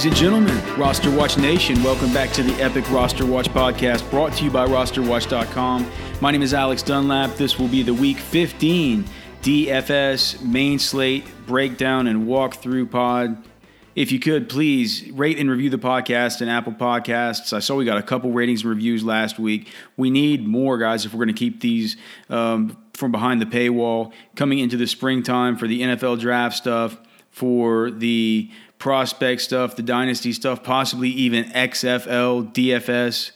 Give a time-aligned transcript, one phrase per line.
[0.00, 4.32] Ladies and gentlemen, Roster Watch Nation, welcome back to the Epic Roster Watch podcast brought
[4.32, 5.90] to you by rosterwatch.com.
[6.22, 7.34] My name is Alex Dunlap.
[7.34, 9.04] This will be the week 15
[9.42, 13.44] DFS main slate breakdown and walkthrough pod.
[13.94, 17.52] If you could, please rate and review the podcast and Apple Podcasts.
[17.52, 19.68] I saw we got a couple ratings and reviews last week.
[19.98, 21.98] We need more, guys, if we're going to keep these
[22.30, 26.96] um, from behind the paywall coming into the springtime for the NFL draft stuff,
[27.30, 33.30] for the prospect stuff, the dynasty stuff, possibly even XFL, DFS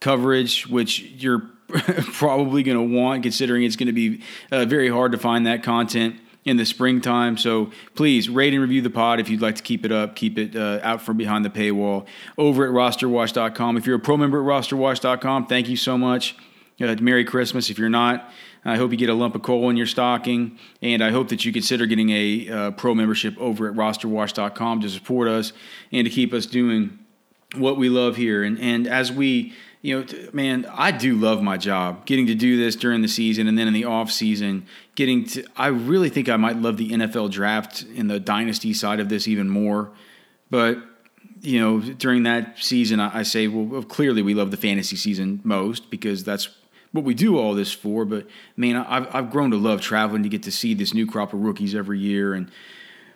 [0.00, 5.12] coverage, which you're probably going to want considering it's going to be uh, very hard
[5.12, 7.36] to find that content in the springtime.
[7.36, 10.38] So please rate and review the pod if you'd like to keep it up, keep
[10.38, 12.06] it uh, out from behind the paywall
[12.38, 13.76] over at rosterwatch.com.
[13.76, 16.36] If you're a pro member at rosterwatch.com, thank you so much.
[16.80, 17.68] Uh, Merry Christmas.
[17.68, 18.30] If you're not,
[18.66, 21.44] I hope you get a lump of coal in your stocking, and I hope that
[21.44, 25.52] you consider getting a uh, pro membership over at rosterwatch.com to support us
[25.92, 26.98] and to keep us doing
[27.54, 28.42] what we love here.
[28.42, 32.06] And and as we, you know, man, I do love my job.
[32.06, 35.44] Getting to do this during the season and then in the off season, getting to.
[35.56, 39.28] I really think I might love the NFL draft in the dynasty side of this
[39.28, 39.92] even more,
[40.50, 40.78] but
[41.40, 45.90] you know, during that season, I, say, well, clearly we love the fantasy season most
[45.90, 46.48] because that's
[46.92, 48.04] what we do all this for.
[48.04, 48.26] But
[48.56, 51.40] man, I've, I've grown to love traveling to get to see this new crop of
[51.40, 52.50] rookies every year and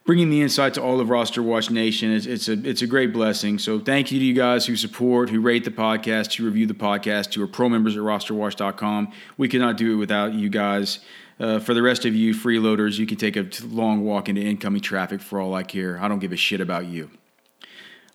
[0.04, 2.12] bringing the insight to all of Roster Watch Nation.
[2.12, 3.58] It's, it's, a it's a great blessing.
[3.58, 6.74] So thank you to you guys who support, who rate the podcast, who review the
[6.74, 9.12] podcast, who are pro members at rosterwatch.com.
[9.36, 11.00] We cannot do it without you guys.
[11.38, 14.82] Uh, for the rest of you freeloaders, you can take a long walk into incoming
[14.82, 15.98] traffic for all I care.
[15.98, 17.10] I don't give a shit about you.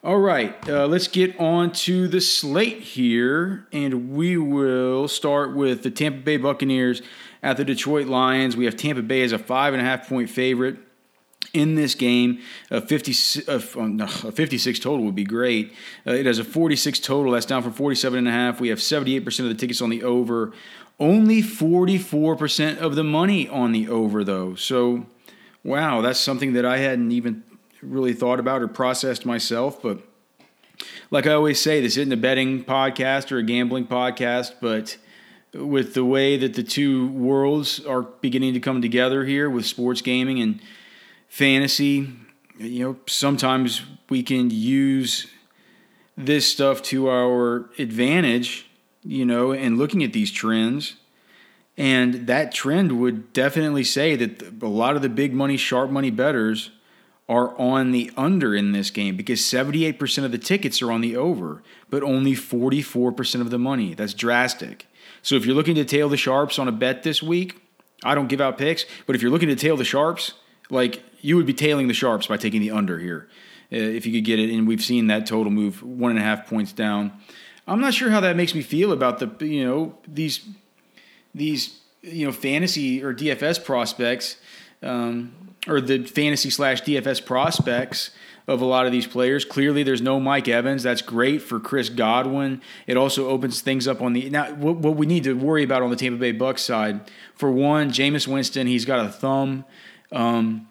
[0.06, 5.82] All right, uh, let's get on to the slate here, and we will start with
[5.82, 7.02] the Tampa Bay Buccaneers
[7.42, 8.56] at the Detroit Lions.
[8.56, 10.78] We have Tampa Bay as a five and a half point favorite
[11.54, 12.40] in this game.
[12.70, 15.74] A, 50, uh, a 56 total would be great.
[16.06, 17.32] Uh, it has a 46 total.
[17.32, 18.62] That's down from 47 and a half.
[18.62, 20.54] We have 78% of the tickets on the over.
[21.00, 24.54] Only 44% of the money on the over, though.
[24.54, 25.08] So,
[25.64, 27.44] wow, that's something that I hadn't even
[27.86, 29.82] really thought about or processed myself.
[29.82, 30.00] But
[31.12, 34.98] like I always say, this isn't a betting podcast or a gambling podcast, but
[35.54, 40.02] with the way that the two worlds are beginning to come together here with sports
[40.02, 40.60] gaming and
[41.30, 42.10] fantasy,
[42.58, 45.28] you know, sometimes we can use
[46.18, 48.70] this stuff to our advantage,
[49.04, 50.96] you know, and looking at these trends.
[51.78, 56.10] And that trend would definitely say that a lot of the big money, sharp money
[56.10, 56.72] bettors
[57.28, 61.16] are on the under in this game because 78% of the tickets are on the
[61.16, 63.96] over, but only 44% of the money.
[63.96, 64.86] That's drastic.
[65.24, 67.60] So if you're looking to tail the sharps on a bet this week,
[68.04, 70.34] I don't give out picks, but if you're looking to tail the sharps,
[70.70, 73.28] like you would be tailing the sharps by taking the under here
[73.72, 74.52] uh, if you could get it.
[74.52, 77.12] And we've seen that total move one and a half points down.
[77.68, 80.48] I'm not sure how that makes me feel about the you know these
[81.34, 84.38] these you know fantasy or DFS prospects.
[84.84, 85.34] Um,
[85.68, 88.12] or the fantasy slash DFS prospects
[88.48, 89.44] of a lot of these players.
[89.44, 90.84] Clearly, there's no Mike Evans.
[90.84, 92.62] That's great for Chris Godwin.
[92.86, 94.54] It also opens things up on the now.
[94.54, 97.90] What, what we need to worry about on the Tampa Bay Bucks side, for one,
[97.90, 98.68] Jameis Winston.
[98.68, 99.66] He's got a thumb.
[100.12, 100.68] Um,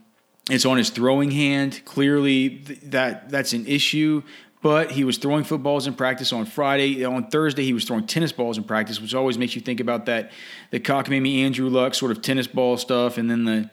[0.50, 1.82] it's on his throwing hand.
[1.84, 4.23] Clearly, th- that that's an issue.
[4.62, 7.05] But he was throwing footballs in practice on Friday.
[7.05, 10.06] On Thursday, he was throwing tennis balls in practice, which always makes you think about
[10.06, 10.32] that
[10.70, 13.69] the cockamamie Andrew Luck sort of tennis ball stuff, and then the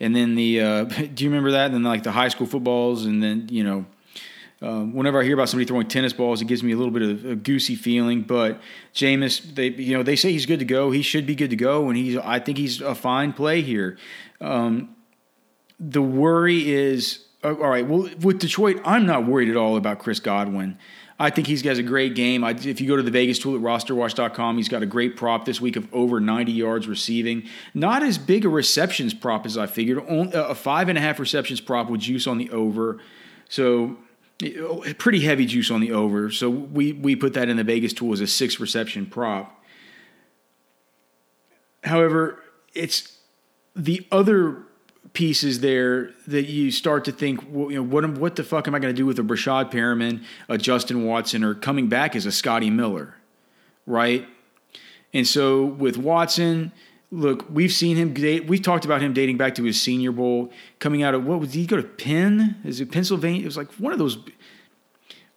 [0.00, 0.84] and then the uh,
[1.14, 1.66] do you remember that?
[1.66, 3.86] And then like the high school footballs, and then you know.
[4.62, 7.02] Uh, whenever I hear about somebody throwing tennis balls, it gives me a little bit
[7.02, 8.22] of a goosey feeling.
[8.22, 8.58] But
[8.94, 10.92] Jameis, they you know they say he's good to go.
[10.92, 13.98] He should be good to go, and he's I think he's a fine play here.
[14.40, 14.96] Um,
[15.78, 17.86] the worry is uh, all right.
[17.86, 20.78] Well, with Detroit, I'm not worried at all about Chris Godwin.
[21.18, 22.44] I think he's got a great game.
[22.44, 25.46] I, if you go to the Vegas tool at rosterwatch.com, he's got a great prop
[25.46, 27.44] this week of over 90 yards receiving.
[27.72, 29.98] Not as big a receptions prop as I figured.
[29.98, 33.00] Uh, a five and a half receptions prop with juice on the over.
[33.48, 33.96] So
[34.42, 36.30] eh, pretty heavy juice on the over.
[36.30, 39.64] So we we put that in the Vegas tool as a six reception prop.
[41.82, 42.42] However,
[42.74, 43.16] it's
[43.74, 44.65] the other
[45.16, 48.74] pieces there that you start to think, well, you know, what what the fuck am
[48.74, 52.26] I going to do with a Breshad Perriman, a Justin Watson, or coming back as
[52.26, 53.14] a Scotty Miller,
[53.86, 54.28] right?
[55.14, 56.70] And so with Watson,
[57.10, 58.46] look, we've seen him date.
[58.46, 61.54] We've talked about him dating back to his Senior Bowl, coming out of what was
[61.54, 62.60] he go to Penn?
[62.62, 63.40] Is it Pennsylvania?
[63.40, 64.18] It was like one of those,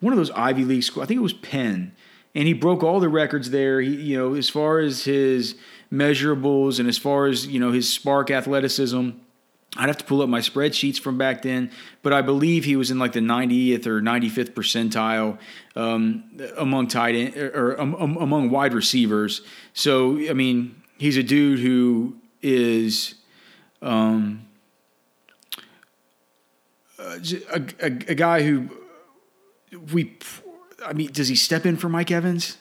[0.00, 1.04] one of those Ivy League schools.
[1.04, 1.92] I think it was Penn,
[2.34, 3.80] and he broke all the records there.
[3.80, 5.54] He, you know, as far as his
[5.90, 9.12] measurables and as far as you know his spark athleticism
[9.76, 11.70] I'd have to pull up my spreadsheets from back then,
[12.02, 15.38] but I believe he was in like the 90th or 95th percentile
[15.76, 16.24] um,
[16.56, 19.42] among tight end or, or um, among wide receivers.
[19.72, 23.14] So I mean, he's a dude who is
[23.80, 24.46] um,
[26.98, 27.20] a,
[27.80, 28.68] a, a guy who
[29.92, 30.16] we.
[30.84, 32.56] I mean, does he step in for Mike Evans?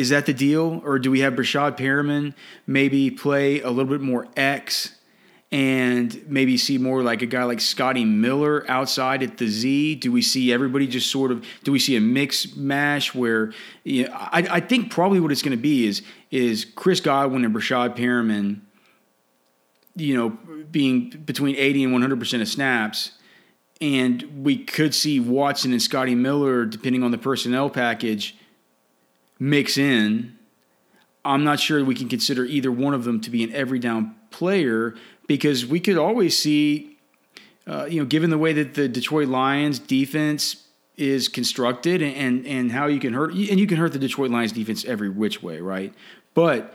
[0.00, 0.80] Is that the deal?
[0.82, 2.32] Or do we have Breshad Perriman
[2.66, 4.96] maybe play a little bit more X
[5.52, 9.96] and maybe see more like a guy like Scotty Miller outside at the Z?
[9.96, 13.52] Do we see everybody just sort of do we see a mix mash where
[13.84, 16.00] you know, I, I think probably what it's going to be is
[16.30, 18.62] is Chris Godwin and Breshad Perriman,
[19.96, 20.30] you know,
[20.70, 23.12] being between 80 and 100 percent of snaps.
[23.82, 28.34] And we could see Watson and Scotty Miller, depending on the personnel package,
[29.40, 30.36] mix in.
[31.24, 34.14] I'm not sure we can consider either one of them to be an every down
[34.30, 34.94] player
[35.26, 36.98] because we could always see,
[37.66, 40.66] uh, you know, given the way that the Detroit Lions defense
[40.96, 44.52] is constructed and and how you can hurt and you can hurt the Detroit Lions
[44.52, 45.94] defense every which way, right?
[46.34, 46.74] But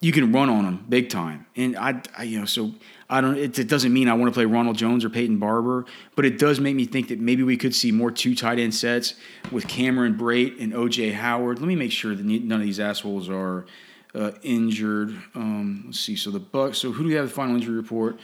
[0.00, 2.72] you can run on them big time, and I, I you know, so
[3.12, 3.36] I don't.
[3.36, 5.84] It, it, doesn't mean I want to play Ronald Jones or Peyton Barber,
[6.16, 8.74] but it does make me think that maybe we could see more two tight end
[8.74, 9.14] sets
[9.50, 11.58] with Cameron Brate and OJ Howard.
[11.58, 13.66] Let me make sure that none of these assholes are
[14.14, 15.10] uh, injured.
[15.34, 16.16] Um, let's see.
[16.16, 16.78] So the Bucks.
[16.78, 18.18] So who do we have the final injury report?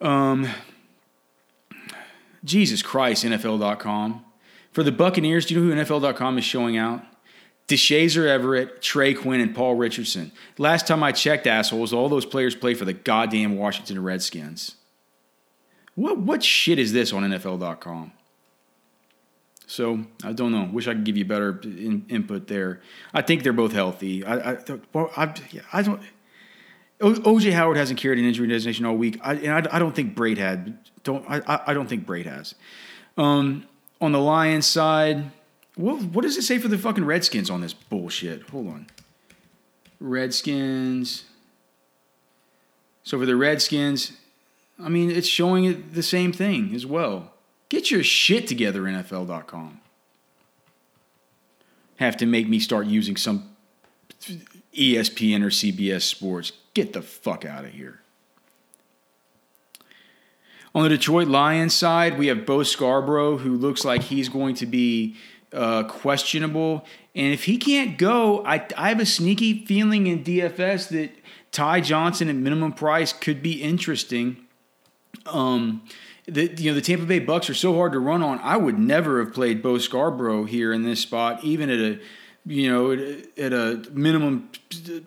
[0.00, 0.48] Um,
[2.44, 4.24] Jesus Christ, NFL.com.
[4.72, 7.02] For the Buccaneers, do you know who NFL.com is showing out?
[7.68, 10.30] Deshazor Everett, Trey Quinn, and Paul Richardson.
[10.56, 14.76] Last time I checked, assholes, all those players play for the goddamn Washington Redskins.
[15.96, 18.12] What what shit is this on NFL.com?
[19.66, 20.68] So I don't know.
[20.72, 22.80] Wish I could give you better in, input there.
[23.12, 24.24] I think they're both healthy.
[24.24, 24.58] I I,
[24.94, 25.32] I,
[25.72, 26.00] I don't.
[27.00, 30.14] OJ Howard hasn't carried an injury designation all week, I, and I, I don't think
[30.16, 30.78] Brate had.
[31.02, 31.60] Don't I?
[31.66, 32.54] I don't think Brate has.
[33.18, 33.66] Um,
[34.00, 35.30] on the Lions side,
[35.76, 38.42] what, what does it say for the fucking Redskins on this bullshit?
[38.48, 38.86] Hold on.
[40.00, 41.24] Redskins.
[43.04, 44.12] So for the Redskins,
[44.82, 47.32] I mean, it's showing it the same thing as well.
[47.68, 49.80] Get your shit together, NFL.com.
[51.96, 53.56] Have to make me start using some
[54.74, 56.52] ESPN or CBS Sports.
[56.74, 58.00] Get the fuck out of here.
[60.74, 64.66] On the Detroit Lions side, we have Bo Scarborough, who looks like he's going to
[64.66, 65.16] be
[65.56, 66.84] uh, questionable.
[67.14, 71.10] And if he can't go, I, I have a sneaky feeling in DFS that
[71.50, 74.36] Ty Johnson at minimum price could be interesting.
[75.24, 75.82] Um,
[76.26, 78.38] the you know the Tampa Bay Bucks are so hard to run on.
[78.40, 82.00] I would never have played Bo Scarborough here in this spot, even at a
[82.44, 84.50] you know at a minimum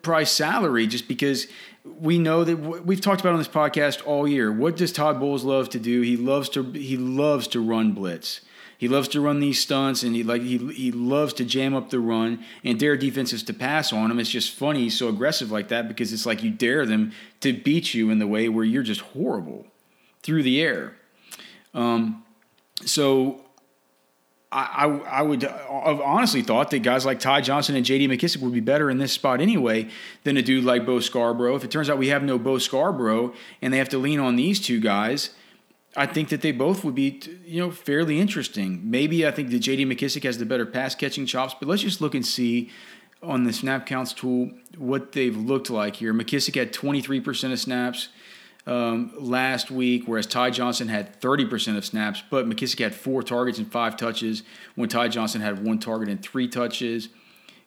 [0.02, 1.46] price salary, just because
[1.84, 4.50] we know that we've talked about on this podcast all year.
[4.50, 6.00] What does Todd Bowles love to do?
[6.00, 8.40] He loves to he loves to run blitz.
[8.80, 11.90] He loves to run these stunts, and he like he he loves to jam up
[11.90, 14.18] the run and dare defenses to pass on him.
[14.18, 17.52] It's just funny he's so aggressive like that because it's like you dare them to
[17.52, 19.66] beat you in the way where you're just horrible
[20.22, 20.94] through the air.
[21.74, 22.24] Um,
[22.86, 23.42] so
[24.50, 28.08] I, I, I would have honestly thought that guys like Ty Johnson and J.D.
[28.08, 29.90] McKissic would be better in this spot anyway
[30.24, 31.54] than a dude like Bo Scarborough.
[31.54, 34.36] If it turns out we have no Bo Scarborough and they have to lean on
[34.36, 35.34] these two guys,
[35.96, 38.80] I think that they both would be, you know, fairly interesting.
[38.88, 39.86] Maybe I think that J.D.
[39.86, 42.70] McKissic has the better pass catching chops, but let's just look and see
[43.22, 46.14] on the snap counts tool what they've looked like here.
[46.14, 48.08] McKissic had 23% of snaps
[48.66, 53.58] um, last week, whereas Ty Johnson had 30% of snaps, but McKissic had four targets
[53.58, 54.44] and five touches
[54.76, 57.08] when Ty Johnson had one target and three touches.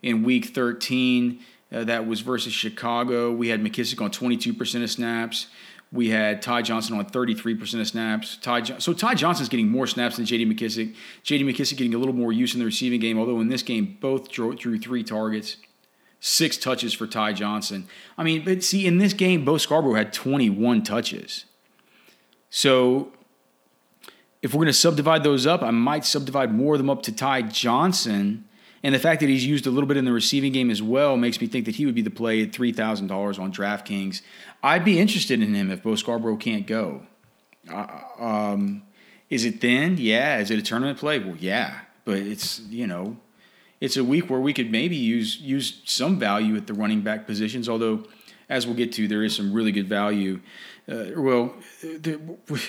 [0.02, 1.40] In week 13,
[1.72, 3.32] uh, that was versus Chicago.
[3.32, 5.48] We had McKissic on 22% of snaps.
[5.94, 8.38] We had Ty Johnson on 33% of snaps.
[8.38, 10.48] Ty so Ty Johnson's getting more snaps than J.D.
[10.48, 10.96] McKissic.
[11.22, 11.44] J.D.
[11.44, 14.32] McKissic getting a little more use in the receiving game, although in this game both
[14.32, 15.58] drew, drew three targets,
[16.20, 17.88] six touches for Ty Johnson.
[18.18, 21.46] I mean, but see, in this game, Bo Scarborough had 21 touches.
[22.50, 23.12] So
[24.42, 27.12] if we're going to subdivide those up, I might subdivide more of them up to
[27.12, 28.46] Ty Johnson
[28.84, 31.16] and the fact that he's used a little bit in the receiving game as well
[31.16, 34.22] makes me think that he would be the play at $3,000 on DraftKings.
[34.62, 37.04] I'd be interested in him if Bo Scarborough can't go.
[37.72, 37.88] Uh,
[38.20, 38.84] um,
[39.30, 39.96] is it thin?
[39.98, 40.40] Yeah.
[40.40, 41.20] Is it a tournament play?
[41.20, 41.80] Well, yeah.
[42.04, 43.16] But it's, you know,
[43.80, 47.26] it's a week where we could maybe use use some value at the running back
[47.26, 48.04] positions, although
[48.50, 50.42] as we'll get to, there is some really good value
[50.92, 51.54] uh, well,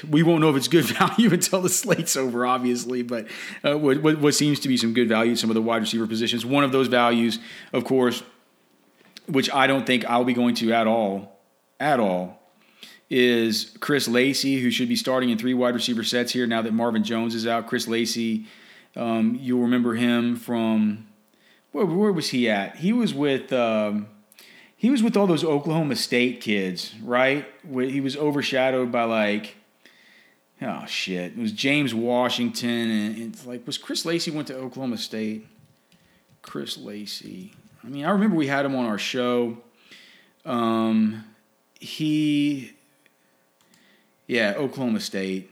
[0.09, 3.02] we won't know if it's good value until the slate's over, obviously.
[3.02, 3.26] But
[3.64, 6.47] uh, what, what, seems to be some good value, some of the wide receiver positions.
[6.47, 7.40] One of those values,
[7.73, 8.23] of course,
[9.26, 11.40] which I don't think I'll be going to at all,
[11.80, 12.40] at all
[13.11, 16.73] is Chris Lacey, who should be starting in three wide receiver sets here now that
[16.73, 17.66] Marvin Jones is out.
[17.66, 18.47] Chris Lacey,
[18.97, 21.06] um, you'll remember him from
[21.73, 22.76] where, where, was he at?
[22.76, 24.09] He was with um,
[24.76, 27.47] he was with all those Oklahoma State kids, right?
[27.73, 29.57] He was overshadowed by like
[30.62, 34.99] oh shit, it was James Washington and it's like was Chris Lacey went to Oklahoma
[34.99, 35.47] State.
[36.43, 37.54] Chris Lacey.
[37.83, 39.57] I mean, I remember we had him on our show.
[40.45, 41.25] Um,
[41.81, 42.75] he
[44.26, 45.50] yeah, Oklahoma State.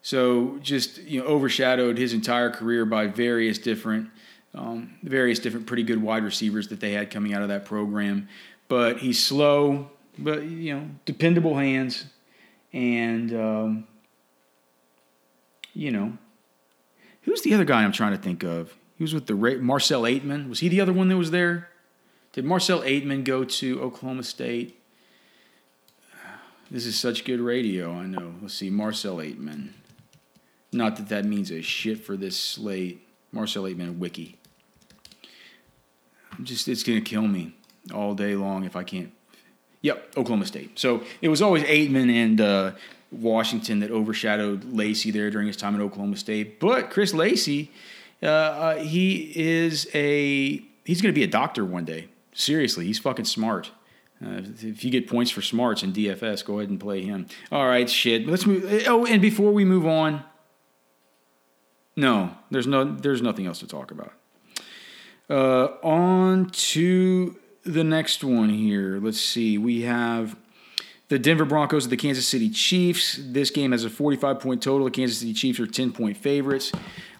[0.00, 4.10] So just you know, overshadowed his entire career by various different,
[4.54, 8.28] um, various different pretty good wide receivers that they had coming out of that program.
[8.68, 12.06] But he's slow, but you know, dependable hands,
[12.72, 13.86] and um,
[15.74, 16.16] you know,
[17.22, 18.74] who's the other guy I'm trying to think of?
[18.96, 20.48] He was with the Marcell Ateman?
[20.48, 21.68] Was he the other one that was there?
[22.32, 24.78] Did Marcell Ateman go to Oklahoma State?
[26.70, 28.34] This is such good radio, I know.
[28.40, 29.70] Let's see, Marcell Ateman.
[30.72, 33.06] Not that that means a shit for this slate.
[33.30, 34.38] Marcell Ateman wiki.
[36.42, 37.54] Just, it's going to kill me
[37.94, 39.12] all day long if I can't.
[39.82, 40.78] Yep, Oklahoma State.
[40.78, 42.72] So it was always Ateman and uh,
[43.10, 46.60] Washington that overshadowed Lacey there during his time at Oklahoma State.
[46.60, 47.70] But Chris Lacey,
[48.22, 52.08] uh, uh, he is a, he's going to be a doctor one day.
[52.32, 53.72] Seriously, he's fucking smart.
[54.24, 57.26] Uh, if you get points for smarts in DFS, go ahead and play him.
[57.50, 58.26] All right, shit.
[58.26, 58.84] Let's move.
[58.86, 60.22] Oh, and before we move on,
[61.96, 64.12] no, there's no, there's nothing else to talk about.
[65.30, 68.98] Uh, on to the next one here.
[69.00, 69.56] Let's see.
[69.58, 70.36] We have
[71.08, 73.18] the Denver Broncos and the Kansas City Chiefs.
[73.20, 74.84] This game has a 45 point total.
[74.84, 76.72] The Kansas City Chiefs are 10 point favorites.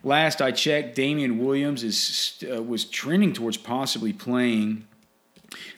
[0.04, 4.86] Last I checked, Damien Williams is uh, was trending towards possibly playing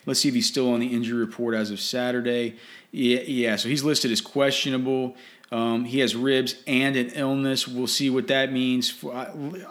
[0.05, 2.55] Let's see if he's still on the injury report as of Saturday.
[2.91, 5.15] Yeah, yeah so he's listed as questionable.
[5.51, 7.67] Um, he has ribs and an illness.
[7.67, 9.03] We'll see what that means.
[9.05, 9.27] I,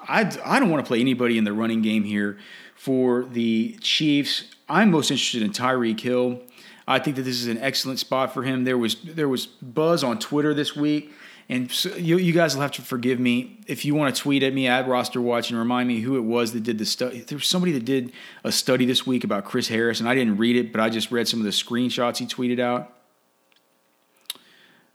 [0.09, 2.39] I, I don't want to play anybody in the running game here
[2.77, 4.45] for the Chiefs.
[4.69, 6.41] I'm most interested in Tyreek Hill.
[6.87, 8.65] I think that this is an excellent spot for him.
[8.65, 11.13] There was there was buzz on Twitter this week
[11.49, 14.43] and so you, you guys will have to forgive me if you want to tweet
[14.43, 17.21] at me at Roster Watch and remind me who it was that did the study.
[17.21, 18.13] There was somebody that did
[18.45, 21.11] a study this week about Chris Harris, and I didn't read it, but I just
[21.11, 22.93] read some of the screenshots he tweeted out.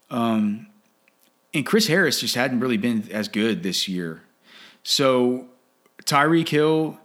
[0.10, 0.68] Um,
[1.54, 4.22] and Chris Harris just hadn't really been as good this year.
[4.84, 5.48] So
[6.04, 7.00] Tyreek Hill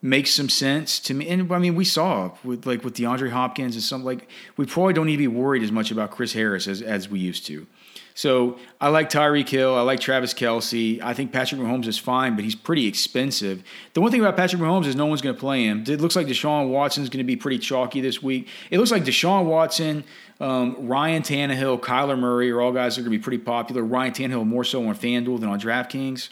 [0.00, 1.28] makes some sense to me.
[1.28, 4.94] And I mean, we saw with like with DeAndre Hopkins and some like we probably
[4.94, 7.66] don't need to be worried as much about Chris Harris as as we used to.
[8.14, 9.76] So I like Tyreek Hill.
[9.76, 11.00] I like Travis Kelce.
[11.00, 13.62] I think Patrick Mahomes is fine, but he's pretty expensive.
[13.92, 15.84] The one thing about Patrick Mahomes is no one's going to play him.
[15.86, 18.48] It looks like Deshaun Watson is going to be pretty chalky this week.
[18.72, 20.02] It looks like Deshaun Watson,
[20.40, 23.82] um, Ryan Tannehill, Kyler Murray are all guys that are going to be pretty popular.
[23.82, 26.30] Ryan Tannehill more so on FanDuel than on DraftKings.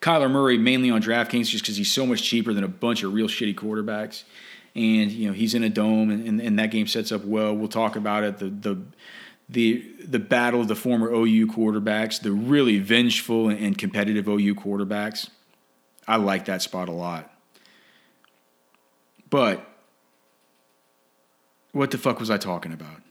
[0.00, 3.12] Kyler Murray mainly on DraftKings just because he's so much cheaper than a bunch of
[3.12, 4.24] real shitty quarterbacks.
[4.74, 7.54] And you know he's in a dome, and, and, and that game sets up well.
[7.54, 8.38] We'll talk about it.
[8.38, 8.82] The the
[9.48, 15.30] the the battle of the former OU quarterbacks, the really vengeful and competitive OU quarterbacks.
[16.06, 17.32] I like that spot a lot.
[19.30, 19.67] But
[21.78, 23.02] what the fuck was I talking about?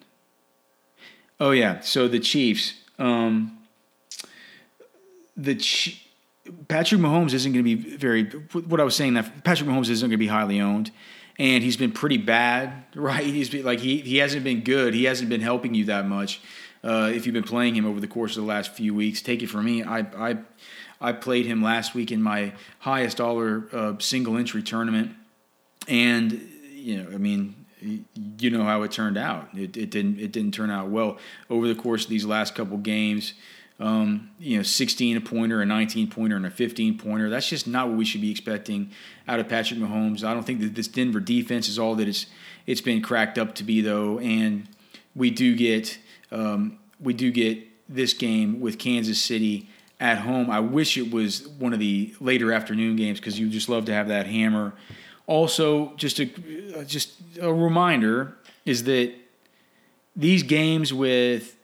[1.40, 2.74] Oh yeah, so the Chiefs.
[3.00, 3.58] Um,
[5.36, 6.04] the Ch-
[6.68, 8.26] Patrick Mahomes isn't going to be very.
[8.26, 10.92] What I was saying that Patrick Mahomes isn't going to be highly owned
[11.40, 13.26] and he's been pretty bad, right?
[13.26, 14.94] He's been like he he hasn't been good.
[14.94, 16.42] He hasn't been helping you that much.
[16.84, 19.42] Uh, if you've been playing him over the course of the last few weeks, take
[19.42, 19.84] it from me.
[19.84, 20.38] I I
[21.00, 25.12] I played him last week in my highest dollar uh, single entry tournament,
[25.88, 29.50] and you know, I mean, you know how it turned out.
[29.54, 31.18] It, it didn't it didn't turn out well
[31.50, 33.34] over the course of these last couple games
[33.80, 37.30] um, you know, 16 a pointer, a 19 pointer, and a 15 pointer.
[37.30, 38.92] That's just not what we should be expecting
[39.28, 40.24] out of Patrick Mahomes.
[40.24, 42.26] I don't think that this Denver defense is all that it's
[42.66, 44.20] it's been cracked up to be, though.
[44.20, 44.68] And
[45.16, 46.00] we do get
[46.32, 49.70] um, we do get this game with Kansas City
[50.00, 50.50] at home.
[50.50, 53.94] I wish it was one of the later afternoon games because you just love to
[53.94, 54.74] have that hammer.
[55.28, 56.30] Also, just a
[56.76, 59.14] uh, just a reminder is that
[60.16, 61.58] these games with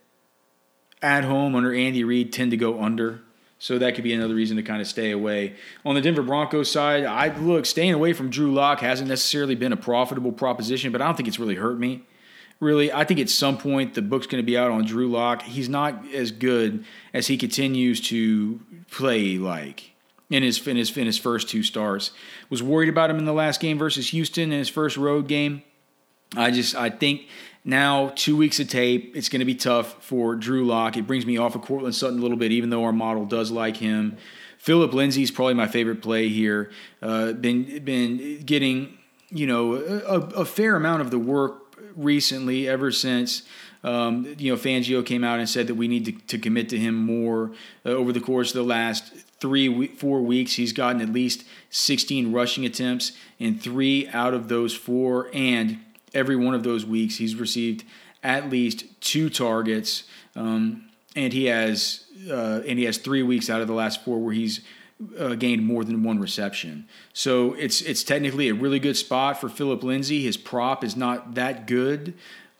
[1.02, 3.20] at home under Andy Reid tend to go under.
[3.58, 5.54] So that could be another reason to kind of stay away.
[5.86, 9.72] On the Denver Broncos side, I look staying away from Drew Lock hasn't necessarily been
[9.72, 12.02] a profitable proposition, but I don't think it's really hurt me.
[12.60, 15.42] Really, I think at some point the book's going to be out on Drew Lock.
[15.42, 19.93] He's not as good as he continues to play like
[20.34, 22.10] in his in his in his first two starts.
[22.50, 25.62] Was worried about him in the last game versus Houston in his first road game.
[26.36, 27.28] I just I think
[27.64, 30.96] Now, two weeks of tape, it's going to be tough for Drew Lock.
[30.96, 33.50] It brings me off of Courtland Sutton a little bit, even though our model does
[33.50, 34.18] like him.
[34.58, 36.70] Phillip Lindsay's probably my favorite play here.
[37.00, 38.98] Uh, been been getting
[39.30, 43.42] you know a, a, fair amount of the work recently, ever since
[43.84, 46.78] um, you know Fangio came out and said that we need to, to commit to
[46.78, 47.52] him more
[47.86, 49.13] uh, over the course of the last
[49.44, 50.54] three four weeks.
[50.54, 55.80] He's gotten at least 16 rushing attempts in three out of those four, and
[56.14, 57.84] every one of those weeks he's received
[58.22, 60.04] at least two targets.
[60.34, 64.18] Um, and he has uh, and he has three weeks out of the last four
[64.18, 64.62] where he's
[65.18, 66.88] uh, gained more than one reception.
[67.12, 70.22] So it's it's technically a really good spot for Phillip Lindsay.
[70.22, 72.14] His prop is not that good.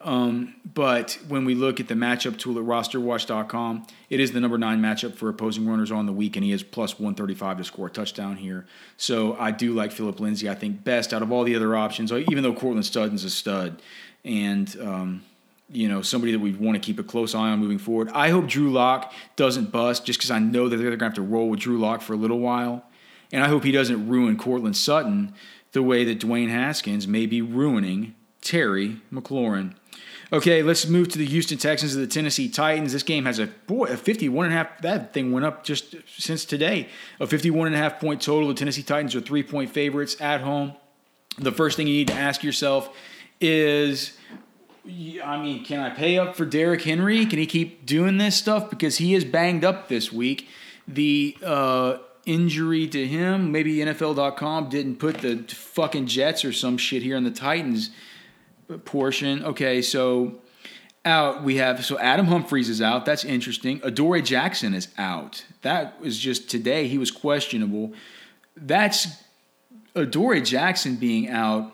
[0.04, 4.58] Um, but when we look at the matchup tool at rosterwatch.com, it is the number
[4.58, 7.87] nine matchup for opposing runners on the week, and he is plus 135 to score
[7.87, 8.66] a touchdown here.
[8.99, 12.12] So I do like Phillip Lindsay, I think, best out of all the other options,
[12.12, 13.80] even though Courtland Sutton's a stud.
[14.25, 15.23] And um,
[15.70, 18.11] you know, somebody that we'd want to keep a close eye on moving forward.
[18.12, 21.14] I hope Drew Lock doesn't bust just because I know that they're going to have
[21.14, 22.84] to roll with Drew Lock for a little while.
[23.32, 25.34] And I hope he doesn't ruin Courtland Sutton
[25.73, 29.75] the way that Dwayne Haskins may be ruining Terry McLaurin.
[30.32, 32.92] Okay, let's move to the Houston Texans and the Tennessee Titans.
[32.92, 35.94] This game has a boy a 51 and a half that thing went up just
[36.06, 36.88] since today.
[37.20, 38.48] A 51 and a half point total.
[38.48, 40.74] The Tennessee Titans are 3-point favorites at home.
[41.38, 42.94] The first thing you need to ask yourself
[43.40, 44.16] is
[44.87, 47.24] I mean, can I pay up for Derrick Henry?
[47.26, 48.68] Can he keep doing this stuff?
[48.68, 50.48] Because he is banged up this week.
[50.87, 57.02] The uh, injury to him, maybe NFL.com didn't put the fucking Jets or some shit
[57.02, 57.90] here in the Titans
[58.85, 59.44] portion.
[59.44, 60.40] Okay, so
[61.05, 63.05] out we have so Adam Humphries is out.
[63.05, 63.81] That's interesting.
[63.83, 65.44] Adoree Jackson is out.
[65.62, 66.88] That was just today.
[66.88, 67.92] He was questionable.
[68.57, 69.09] That's
[69.94, 71.72] Adoree Jackson being out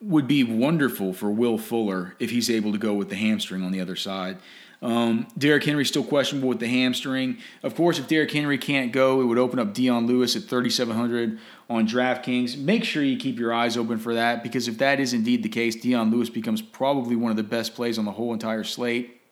[0.00, 3.72] would be wonderful for Will Fuller if he's able to go with the hamstring on
[3.72, 4.36] the other side.
[4.84, 7.38] Um, Derrick Henry still questionable with the hamstring.
[7.62, 11.38] Of course, if Derrick Henry can't go, it would open up Dion Lewis at 3,700
[11.70, 12.58] on DraftKings.
[12.58, 15.48] Make sure you keep your eyes open for that because if that is indeed the
[15.48, 19.22] case, Dion Lewis becomes probably one of the best plays on the whole entire slate,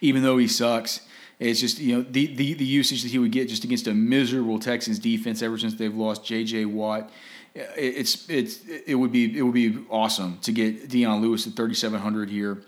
[0.00, 1.00] even though he sucks.
[1.38, 3.92] It's just you know the, the the usage that he would get just against a
[3.92, 6.64] miserable Texans defense ever since they've lost J.J.
[6.66, 7.10] Watt
[7.54, 12.30] it's it's it would be it would be awesome to get Dion Lewis at 3700
[12.30, 12.62] here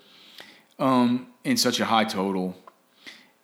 [0.78, 2.56] um, in such a high total.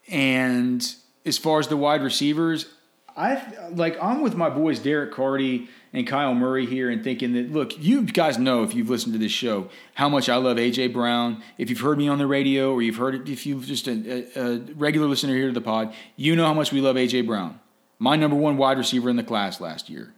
[0.07, 0.85] And
[1.25, 2.67] as far as the wide receivers,
[3.15, 7.51] I like I'm with my boys Derek Carty and Kyle Murray here and thinking that
[7.51, 10.93] look, you guys know if you've listened to this show how much I love AJ
[10.93, 11.43] Brown.
[11.57, 14.27] If you've heard me on the radio or you've heard it, if you've just a,
[14.35, 17.27] a, a regular listener here to the pod, you know how much we love AJ
[17.27, 17.59] Brown.
[17.99, 20.13] My number one wide receiver in the class last year.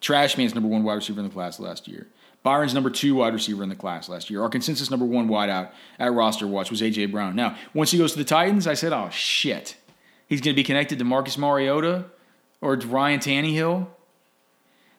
[0.00, 2.08] Trash Man's number one wide receiver in the class last year.
[2.44, 4.42] Byron's number two wide receiver in the class last year.
[4.42, 7.06] Our consensus number one wideout at roster watch was A.J.
[7.06, 7.34] Brown.
[7.34, 9.76] Now, once he goes to the Titans, I said, oh, shit.
[10.28, 12.04] He's going to be connected to Marcus Mariota
[12.60, 13.86] or Ryan Tannehill.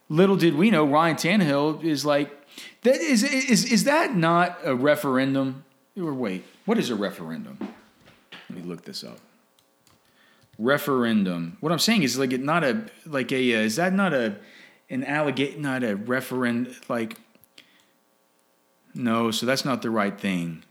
[0.10, 2.32] Little did we know Ryan Tannehill is like,
[2.82, 5.66] that is, is, is that not a referendum?
[5.96, 7.60] Or wait, what is a referendum?
[8.50, 9.20] Let me look this up.
[10.58, 11.58] Referendum.
[11.60, 14.38] What I'm saying is like it not a like a uh, is that not a
[14.90, 17.18] an allegate, not a referendum, like,
[18.96, 20.64] no, so that's not the right thing.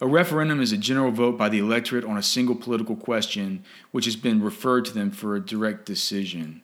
[0.00, 4.04] A referendum is a general vote by the electorate on a single political question which
[4.04, 6.62] has been referred to them for a direct decision.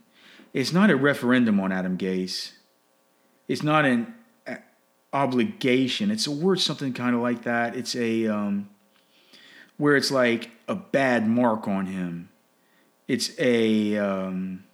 [0.53, 2.53] It's not a referendum on Adam Gase.
[3.47, 4.13] It's not an
[5.13, 6.11] obligation.
[6.11, 7.77] It's a word something kind of like that.
[7.77, 8.69] It's a um,
[9.77, 12.29] where it's like a bad mark on him.
[13.07, 14.65] It's a um,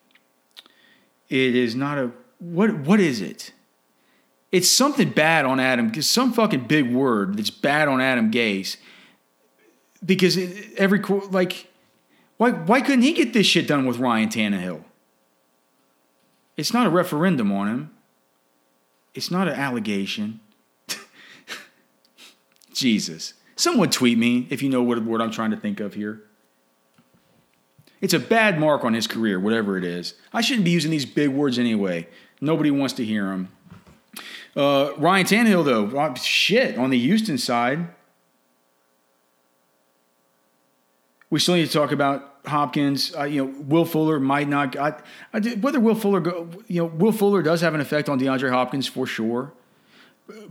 [1.28, 3.52] it is not a what what is it?
[4.54, 8.76] It's something bad on Adam, because some fucking big word that's bad on Adam Gase.
[10.06, 10.38] Because
[10.76, 11.66] every like,
[12.36, 14.84] why why couldn't he get this shit done with Ryan Tannehill?
[16.56, 17.90] It's not a referendum on him.
[19.12, 20.38] It's not an allegation.
[22.72, 23.34] Jesus.
[23.56, 26.22] Someone tweet me if you know what word I'm trying to think of here.
[28.00, 30.14] It's a bad mark on his career, whatever it is.
[30.32, 32.06] I shouldn't be using these big words anyway.
[32.40, 33.48] Nobody wants to hear him.
[34.56, 37.88] Uh, Ryan Tannehill, though, uh, shit, on the Houston side,
[41.30, 43.14] we still need to talk about Hopkins.
[43.16, 44.76] Uh, you know, Will Fuller might not.
[44.76, 44.94] I,
[45.32, 48.50] I, whether Will Fuller, go, you know, Will Fuller does have an effect on DeAndre
[48.50, 49.52] Hopkins for sure.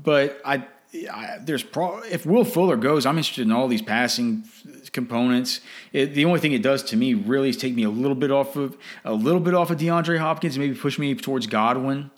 [0.03, 0.67] But I,
[1.11, 4.43] I there's pro, if Will Fuller goes, I'm interested in all these passing
[4.91, 5.61] components.
[5.93, 8.31] It, the only thing it does to me really is take me a little bit
[8.31, 12.11] off of a little bit off of DeAndre Hopkins, maybe push me towards Godwin,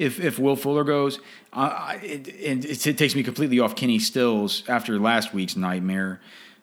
[0.00, 1.20] if if Will Fuller goes.
[1.52, 6.20] Uh, it, it, it, takes me completely off Kenny Stills after last week's nightmare.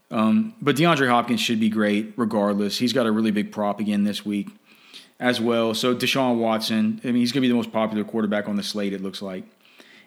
[0.10, 2.80] Um, but DeAndre Hopkins should be great regardless.
[2.80, 4.50] He's got a really big prop again this week
[5.19, 5.73] as well.
[5.73, 8.63] So Deshaun Watson, I mean, he's going to be the most popular quarterback on the
[8.63, 9.43] slate, it looks like.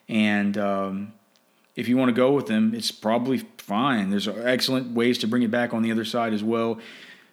[0.09, 1.13] And um,
[1.77, 4.11] if you want to go with him, it's probably fine.
[4.11, 6.81] There's excellent ways to bring it back on the other side as well.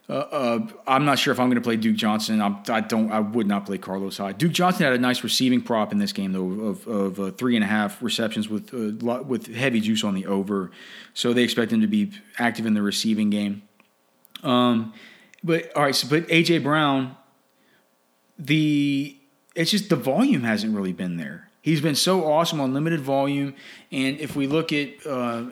[0.09, 2.41] Uh, uh, I'm not sure if I'm going to play Duke Johnson.
[2.41, 3.11] I'm, I don't.
[3.11, 4.37] I would not play Carlos Hyde.
[4.37, 7.55] Duke Johnson had a nice receiving prop in this game though of, of uh, three
[7.55, 10.71] and a half receptions with uh, with heavy juice on the over,
[11.13, 13.63] so they expect him to be active in the receiving game.
[14.43, 14.93] Um,
[15.43, 17.17] but all right, so, but AJ Brown,
[18.39, 19.17] the
[19.55, 21.49] it's just the volume hasn't really been there.
[21.61, 23.55] He's been so awesome on limited volume,
[23.91, 25.47] and if we look at, uh,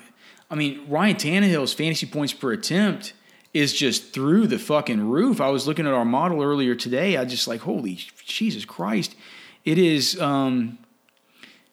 [0.50, 3.12] I mean, Ryan Tannehill's fantasy points per attempt
[3.56, 5.40] is just through the fucking roof.
[5.40, 7.18] I was looking at our model earlier today.
[7.18, 9.16] I just like, holy Jesus Christ,
[9.64, 10.20] it is.
[10.20, 10.78] Um,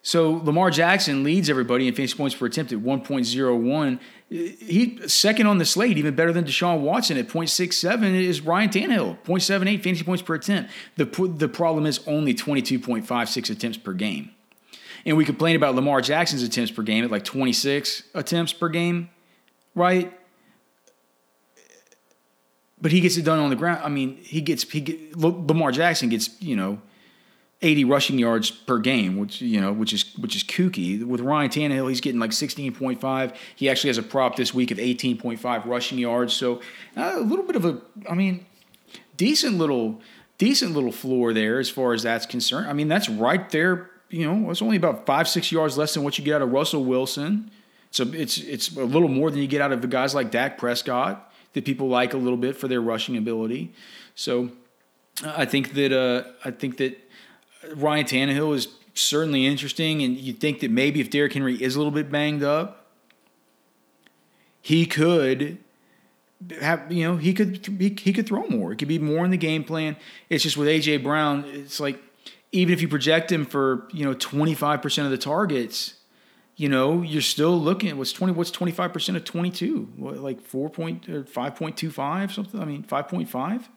[0.00, 3.98] so Lamar Jackson leads everybody in fantasy points per attempt at 1.01
[4.32, 9.18] he second on the slate, even better than Deshaun Watson at 0.67 is Ryan Tannehill,
[9.24, 10.70] 0.78 fantasy points per attempt.
[10.96, 14.30] The, the problem is only 22.56 attempts per game.
[15.04, 19.10] And we complain about Lamar Jackson's attempts per game at like 26 attempts per game,
[19.74, 20.18] right?
[22.82, 23.80] But he gets it done on the ground.
[23.84, 26.82] I mean, he gets he get, Lamar Jackson gets, you know,
[27.62, 31.02] 80 rushing yards per game, which you know, which is which is kooky.
[31.04, 33.36] With Ryan Tannehill, he's getting like 16.5.
[33.54, 36.34] He actually has a prop this week of 18.5 rushing yards.
[36.34, 36.60] So
[36.96, 38.44] uh, a little bit of a, I mean,
[39.16, 40.00] decent little
[40.38, 42.68] decent little floor there as far as that's concerned.
[42.68, 43.90] I mean, that's right there.
[44.10, 46.50] You know, it's only about five six yards less than what you get out of
[46.50, 47.52] Russell Wilson.
[47.92, 50.58] So it's it's a little more than you get out of the guys like Dak
[50.58, 53.72] Prescott that people like a little bit for their rushing ability.
[54.14, 54.50] So
[55.24, 56.98] I think that uh, I think that
[57.74, 61.78] Ryan Tannehill is certainly interesting, and you think that maybe if Derrick Henry is a
[61.78, 62.86] little bit banged up,
[64.60, 65.58] he could
[66.60, 68.72] have you know he could he, he could throw more.
[68.72, 69.96] It could be more in the game plan.
[70.28, 72.00] It's just with AJ Brown, it's like
[72.52, 75.94] even if you project him for you know twenty five percent of the targets,
[76.56, 79.88] you know you're still looking at what's twenty what's twenty five percent of twenty two
[79.96, 82.60] what, like four point or five point two five something.
[82.60, 83.68] I mean five point five.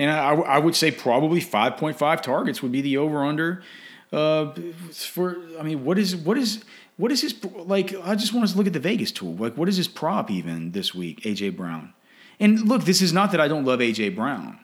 [0.00, 3.62] And I, I would say probably 5.5 targets would be the over under.
[4.10, 4.52] Uh,
[4.92, 6.64] for I mean, what is what is
[6.96, 7.94] what is his like?
[8.02, 9.34] I just want us to look at the Vegas tool.
[9.34, 11.20] Like, what is his prop even this week?
[11.22, 11.92] AJ Brown.
[12.40, 14.58] And look, this is not that I don't love AJ Brown.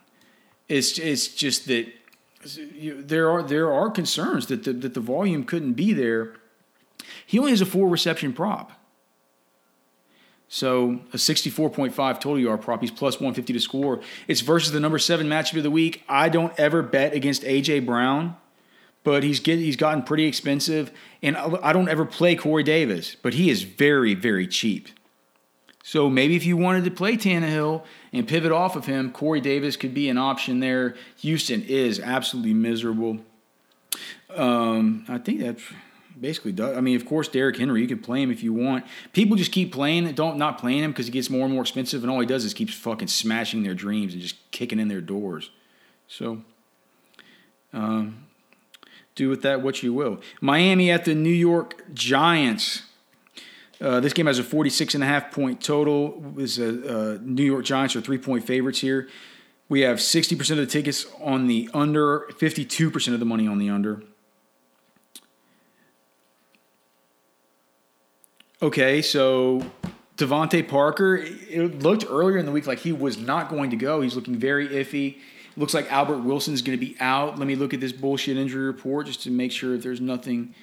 [0.69, 1.87] It's it's just that
[2.79, 6.35] there are there are concerns that the, that the volume couldn't be there.
[7.25, 8.73] He only has a four reception prop.
[10.49, 12.81] So a 64.5 total yard prop.
[12.81, 14.01] He's plus 150 to score.
[14.29, 16.05] It's versus the number seven matchup of the week.
[16.09, 18.37] I don't ever bet against AJ Brown,
[19.03, 20.93] but he's get, he's gotten pretty expensive,
[21.23, 24.89] and I don't ever play Corey Davis, but he is very very cheap.
[25.83, 29.77] So maybe if you wanted to play Tannehill and pivot off of him, Corey Davis
[29.77, 30.97] could be an option there.
[31.19, 33.19] Houston is absolutely miserable.
[34.35, 35.63] Um, I think that's
[36.21, 36.77] basically does.
[36.77, 38.85] I mean, of course, Derrick Henry, you can play him if you want.
[39.13, 42.03] People just keep playing, don't not playing him because he gets more and more expensive,
[42.03, 45.01] and all he does is keeps fucking smashing their dreams and just kicking in their
[45.01, 45.51] doors.
[46.09, 46.43] So,
[47.73, 48.27] um,
[49.15, 50.21] do with that what you will.
[50.41, 52.83] Miami at the New York Giants.
[53.81, 56.21] Uh, this game has a 46 and a half point total.
[56.35, 59.09] This uh, New York Giants are three point favorites here.
[59.69, 63.69] We have 60% of the tickets on the under, 52% of the money on the
[63.69, 64.01] under.
[68.63, 69.63] Okay, so
[70.17, 74.01] DeVante Parker, it looked earlier in the week like he was not going to go.
[74.01, 75.19] He's looking very iffy.
[75.59, 77.39] Looks like Albert Wilson's going to be out.
[77.39, 80.55] Let me look at this bullshit injury report just to make sure if there's nothing.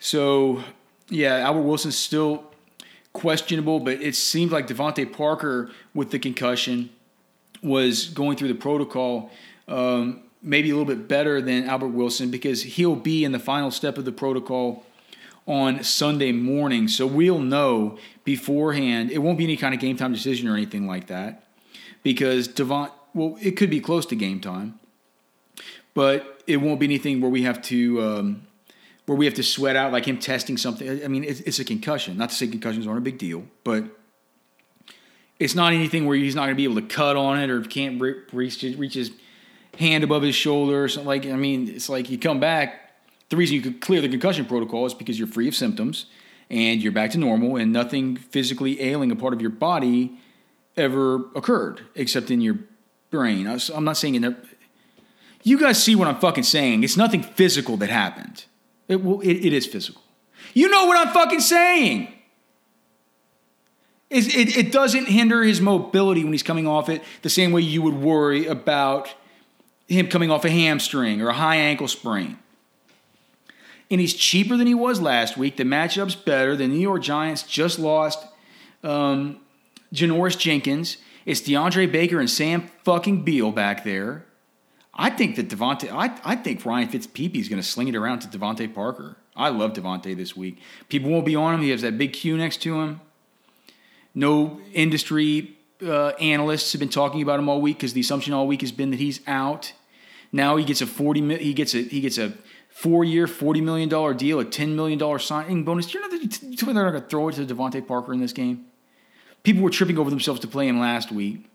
[0.00, 0.64] So,
[1.10, 2.44] yeah, Albert Wilson's still
[3.12, 6.90] questionable, but it seemed like DeVante Parker with the concussion
[7.62, 9.30] was going through the protocol
[9.68, 13.70] um, maybe a little bit better than Albert Wilson because he'll be in the final
[13.70, 14.84] step of the protocol
[15.48, 16.86] on Sunday morning.
[16.86, 19.10] So we'll know beforehand.
[19.10, 21.44] It won't be any kind of game time decision or anything like that
[22.02, 24.78] because Devon, well, it could be close to game time,
[25.94, 28.02] but it won't be anything where we have to.
[28.02, 28.42] Um,
[29.06, 31.02] where we have to sweat out like him testing something.
[31.02, 32.18] I mean, it's, it's a concussion.
[32.18, 33.84] Not to say concussions aren't a big deal, but
[35.38, 37.62] it's not anything where he's not going to be able to cut on it or
[37.62, 39.10] can't reach, reach his
[39.78, 41.24] hand above his shoulder or something like.
[41.24, 42.87] I mean, it's like you come back
[43.28, 46.06] the reason you could clear the concussion protocol is because you're free of symptoms
[46.50, 50.18] and you're back to normal and nothing physically ailing a part of your body
[50.76, 52.58] ever occurred except in your
[53.10, 53.46] brain.
[53.46, 54.36] I'm not saying in there.
[55.42, 56.84] You guys see what I'm fucking saying?
[56.84, 58.44] It's nothing physical that happened.
[58.86, 60.02] It, well, it, it is physical.
[60.54, 62.12] You know what I'm fucking saying.
[64.10, 67.60] It, it, it doesn't hinder his mobility when he's coming off it the same way
[67.60, 69.12] you would worry about
[69.86, 72.38] him coming off a hamstring or a high ankle sprain.
[73.90, 75.56] And he's cheaper than he was last week.
[75.56, 76.54] The matchup's better.
[76.54, 78.26] The New York Giants just lost
[78.84, 79.40] um,
[79.94, 80.98] Janoris Jenkins.
[81.24, 84.26] It's DeAndre Baker and Sam fucking Beal back there.
[84.94, 85.90] I think that DeVante.
[85.90, 89.16] I, I think Ryan Fitzpepe is going to sling it around to DeVante Parker.
[89.36, 90.60] I love DeVante this week.
[90.88, 91.62] People won't be on him.
[91.62, 93.00] He has that big Q next to him.
[94.14, 98.48] No industry uh, analysts have been talking about him all week because the assumption all
[98.48, 99.72] week has been that he's out.
[100.32, 101.22] Now he gets a forty.
[101.38, 102.32] He gets a he gets a
[102.78, 105.92] four year, forty million dollar deal, a ten million dollar signing bonus.
[105.92, 108.66] You know they're not going to throw it to DeVante Parker in this game.
[109.42, 111.50] People were tripping over themselves to play him last week,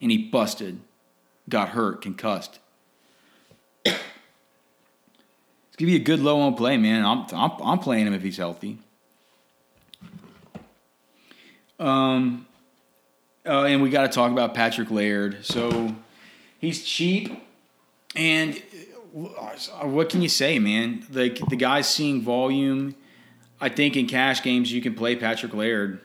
[0.00, 0.80] and he busted,
[1.48, 2.58] got hurt, concussed.
[3.84, 3.98] it's
[5.76, 7.04] gonna be a good low on play, man.
[7.04, 8.78] I'm I'm, I'm playing him if he's healthy.
[11.78, 12.46] Um,
[13.44, 15.44] uh, and we got to talk about Patrick Laird.
[15.44, 15.94] So
[16.60, 17.30] he's cheap,
[18.16, 18.62] and
[19.14, 21.06] what can you say, man?
[21.12, 22.96] Like the guy's seeing volume.
[23.60, 26.00] I think in cash games you can play Patrick Laird.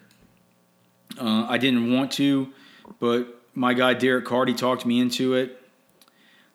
[1.20, 2.54] Uh, I didn't want to,
[3.00, 5.56] but my guy Derek Carty talked me into it.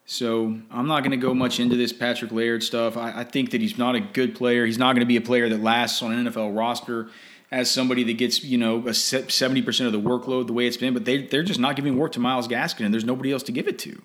[0.07, 2.97] So I'm not going to go much into this Patrick Laird stuff.
[2.97, 4.65] I, I think that he's not a good player.
[4.65, 7.09] He's not going to be a player that lasts on an NFL roster
[7.51, 10.77] as somebody that gets you know a seventy percent of the workload the way it's
[10.77, 13.43] been, but they they're just not giving work to Myles Gaskin, and there's nobody else
[13.45, 14.01] to give it to.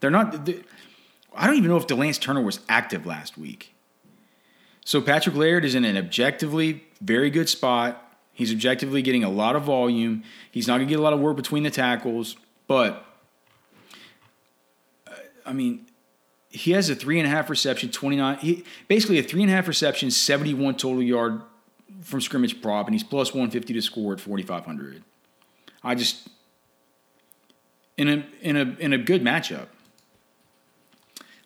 [0.00, 0.46] They're not.
[0.46, 0.62] They're,
[1.34, 3.74] I don't even know if De'Lance Turner was active last week.
[4.84, 8.04] So Patrick Laird is in an objectively very good spot.
[8.32, 10.22] He's objectively getting a lot of volume.
[10.50, 12.36] He's not going to get a lot of work between the tackles,
[12.66, 13.04] but
[15.44, 15.86] I mean,
[16.50, 19.54] he has a three and a half reception, 29, he, basically a three and a
[19.54, 21.42] half reception, 71 total yard
[22.02, 25.02] from scrimmage prop, and he's plus 150 to score at 4,500.
[25.82, 26.28] I just
[27.96, 29.66] in a in a in a good matchup.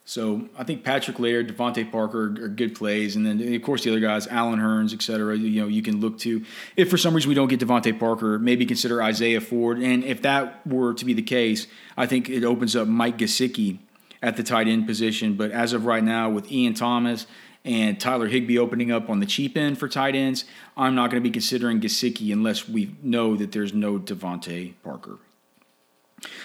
[0.05, 3.91] So I think Patrick Laird, DeVante Parker are good plays, and then of course the
[3.91, 5.37] other guys, Allen Hurns, et cetera.
[5.37, 6.45] You know you can look to.
[6.77, 10.23] If for some reason we don't get DeVante Parker, maybe consider Isaiah Ford, and if
[10.23, 13.79] that were to be the case, I think it opens up Mike Gesicki
[14.21, 15.35] at the tight end position.
[15.35, 17.27] But as of right now, with Ian Thomas
[17.65, 20.45] and Tyler Higbee opening up on the cheap end for tight ends,
[20.77, 25.19] I'm not going to be considering Gesicki unless we know that there's no DeVante Parker.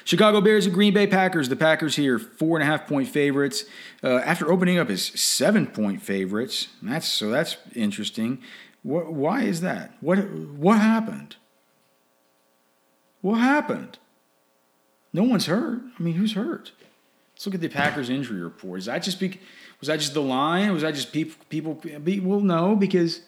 [0.04, 1.50] Chicago Bears and Green Bay Packers.
[1.50, 3.66] The Packers here, four and a half point favorites.
[4.04, 8.42] Uh, after opening up as seven point favorites, that's so that's interesting.
[8.84, 9.94] What, why is that?
[10.02, 11.36] What what happened?
[13.22, 14.00] What happened?
[15.14, 15.82] No one's hurt.
[15.98, 16.72] I mean, who's hurt?
[17.34, 18.80] Let's look at the Packers injury report.
[18.80, 19.40] Is that just be,
[19.80, 20.72] was that just the line?
[20.74, 21.36] Was that just people?
[21.50, 21.80] People?
[22.22, 23.22] Well, no, because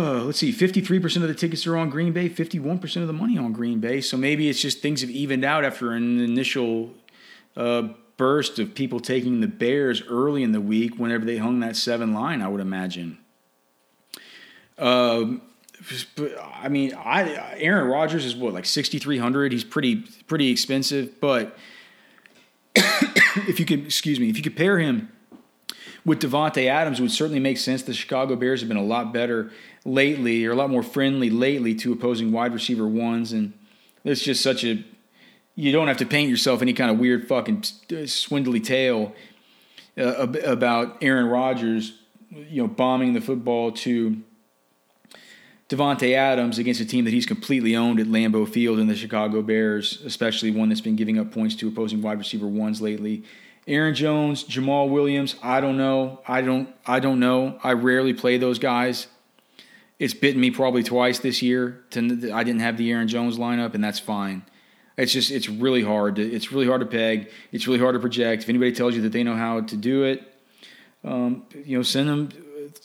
[0.00, 3.12] let's see, fifty-three percent of the tickets are on Green Bay, fifty-one percent of the
[3.12, 4.00] money on Green Bay.
[4.00, 6.90] So maybe it's just things have evened out after an initial
[7.56, 10.98] uh, burst of people taking the Bears early in the week.
[10.98, 13.18] Whenever they hung that seven line, I would imagine.
[14.78, 15.42] Um,
[16.54, 19.52] I mean, I Aaron Rodgers is what like sixty three hundred.
[19.52, 21.56] He's pretty pretty expensive, but
[22.74, 25.10] if you could, excuse me, if you could pair him
[26.04, 27.82] with Davante Adams, would certainly make sense.
[27.82, 29.50] The Chicago Bears have been a lot better
[29.84, 33.52] lately, or a lot more friendly lately to opposing wide receiver ones, and
[34.04, 34.84] it's just such a
[35.56, 37.62] you don't have to paint yourself any kind of weird fucking
[38.06, 39.14] swindly tale
[39.96, 41.96] uh, about Aaron Rodgers,
[42.30, 44.20] you know, bombing the football to
[45.68, 49.42] Davante Adams against a team that he's completely owned at Lambeau Field and the Chicago
[49.42, 53.22] Bears, especially one that's been giving up points to opposing wide receiver ones lately.
[53.66, 56.20] Aaron Jones, Jamaal Williams, I don't know.
[56.28, 57.58] I don't I don't know.
[57.62, 59.06] I rarely play those guys.
[59.98, 61.84] It's bitten me probably twice this year.
[61.90, 64.44] To, I didn't have the Aaron Jones lineup, and that's fine.
[64.96, 66.16] It's just it's really hard.
[66.16, 67.30] To, it's really hard to peg.
[67.52, 68.42] It's really hard to project.
[68.42, 70.22] If anybody tells you that they know how to do it,
[71.02, 72.28] um, you know, send them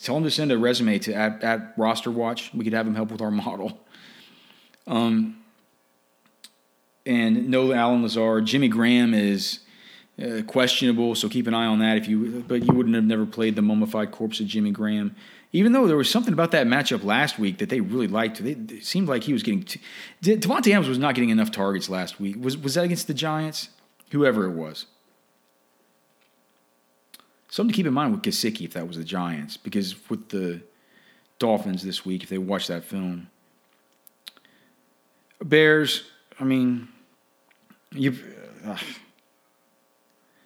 [0.02, 2.52] tell them to send a resume to at, at Roster Watch.
[2.54, 3.78] We could have them help with our model.
[4.86, 5.36] Um,
[7.06, 8.46] and no Allen Lazard.
[8.46, 9.60] Jimmy Graham is
[10.22, 11.96] uh, questionable, so keep an eye on that.
[11.96, 15.14] If you, but you wouldn't have never played the mummified corpse of Jimmy Graham.
[15.52, 18.52] Even though there was something about that matchup last week that they really liked, they,
[18.52, 19.62] it seemed like he was getting.
[19.62, 19.80] T-
[20.22, 22.36] Davante Adams was not getting enough targets last week.
[22.38, 23.70] Was was that against the Giants?
[24.10, 24.86] Whoever it was.
[27.48, 30.60] Something to keep in mind with Gesicki if that was the Giants, because with the
[31.40, 33.28] Dolphins this week, if they watch that film.
[35.42, 36.04] Bears,
[36.38, 36.88] I mean,
[37.92, 38.16] you
[38.64, 38.76] uh,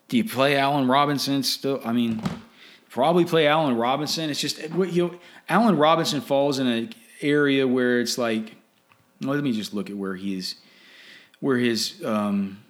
[0.09, 1.81] Do you play Allen Robinson still?
[1.85, 2.23] I mean,
[2.91, 4.31] probably play Allen Robinson.
[4.31, 5.15] It's just you know,
[5.49, 8.55] Allen Robinson falls in an area where it's like,
[9.21, 10.57] let me just look at where he's,
[11.41, 12.63] where his, um,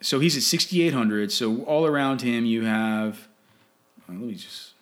[0.00, 1.32] so he's at 6,800.
[1.32, 3.28] So all around him you have,
[4.08, 4.72] let me just.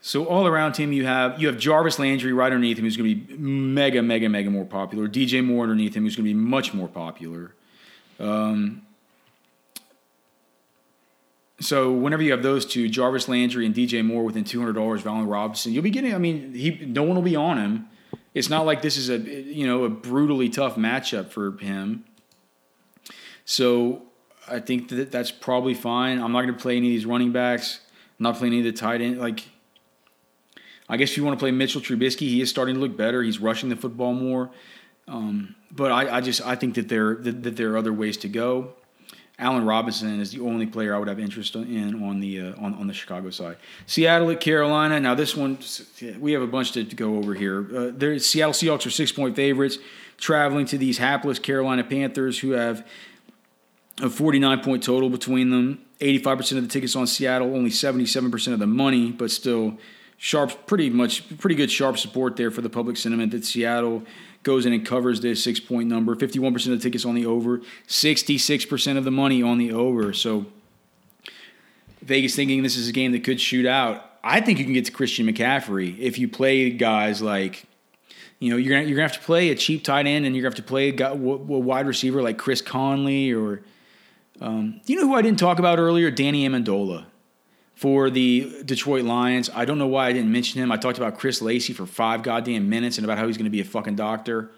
[0.00, 3.08] So all around him, you have you have Jarvis Landry right underneath him, who's going
[3.08, 5.08] to be mega, mega, mega more popular.
[5.08, 7.54] DJ Moore underneath him, who's going to be much more popular.
[8.18, 8.82] Um,
[11.60, 15.06] so whenever you have those two, Jarvis Landry and DJ Moore within two hundred dollars,
[15.06, 16.14] Allen Robinson, you'll be getting.
[16.14, 17.88] I mean, he no one will be on him.
[18.34, 22.04] It's not like this is a you know a brutally tough matchup for him.
[23.44, 24.02] So
[24.48, 26.20] I think that that's probably fine.
[26.20, 27.80] I'm not going to play any of these running backs.
[28.18, 29.18] I'm not playing any of the tight end.
[29.18, 29.44] Like,
[30.88, 33.22] I guess if you want to play Mitchell Trubisky, he is starting to look better.
[33.22, 34.50] He's rushing the football more.
[35.06, 38.16] Um, but I, I, just I think that there that, that, there are other ways
[38.18, 38.74] to go.
[39.38, 42.74] Allen Robinson is the only player I would have interest in on the uh, on,
[42.74, 43.56] on the Chicago side.
[43.86, 45.00] Seattle at Carolina.
[45.00, 45.58] Now this one
[46.20, 47.66] we have a bunch to, to go over here.
[47.76, 49.78] Uh, there, Seattle Seahawks are six point favorites,
[50.18, 52.86] traveling to these hapless Carolina Panthers who have
[54.02, 55.80] a 49 point total between them.
[56.00, 59.78] 85% of the tickets on Seattle, only 77% of the money, but still
[60.16, 64.02] sharp, pretty much, pretty good sharp support there for the public sentiment that Seattle
[64.44, 66.14] goes in and covers this six point number.
[66.14, 70.12] 51% of the tickets on the over, 66% of the money on the over.
[70.12, 70.46] So
[72.02, 74.10] Vegas thinking this is a game that could shoot out.
[74.22, 77.66] I think you can get to Christian McCaffrey if you play guys like
[78.40, 80.42] you know, you're gonna, you're gonna have to play a cheap tight end, and you're
[80.42, 83.62] gonna have to play a, guy, a wide receiver like Chris Conley or
[84.40, 86.10] um, you know who I didn't talk about earlier?
[86.10, 87.06] Danny Amendola
[87.74, 89.50] for the Detroit Lions.
[89.54, 90.70] I don't know why I didn't mention him.
[90.70, 93.50] I talked about Chris Lacy for five goddamn minutes and about how he's going to
[93.50, 94.50] be a fucking doctor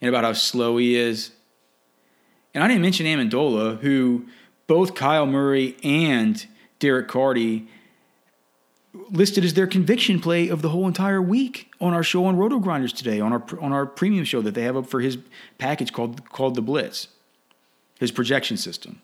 [0.00, 1.32] and about how slow he is.
[2.54, 4.26] And I didn't mention Amendola, who
[4.66, 6.46] both Kyle Murray and
[6.78, 7.68] Derek Carty
[9.10, 12.58] listed as their conviction play of the whole entire week on our show on Roto
[12.58, 15.18] Grinders today, on our on our premium show that they have up for his
[15.58, 17.08] package called called the Blitz
[17.98, 19.02] his projection system.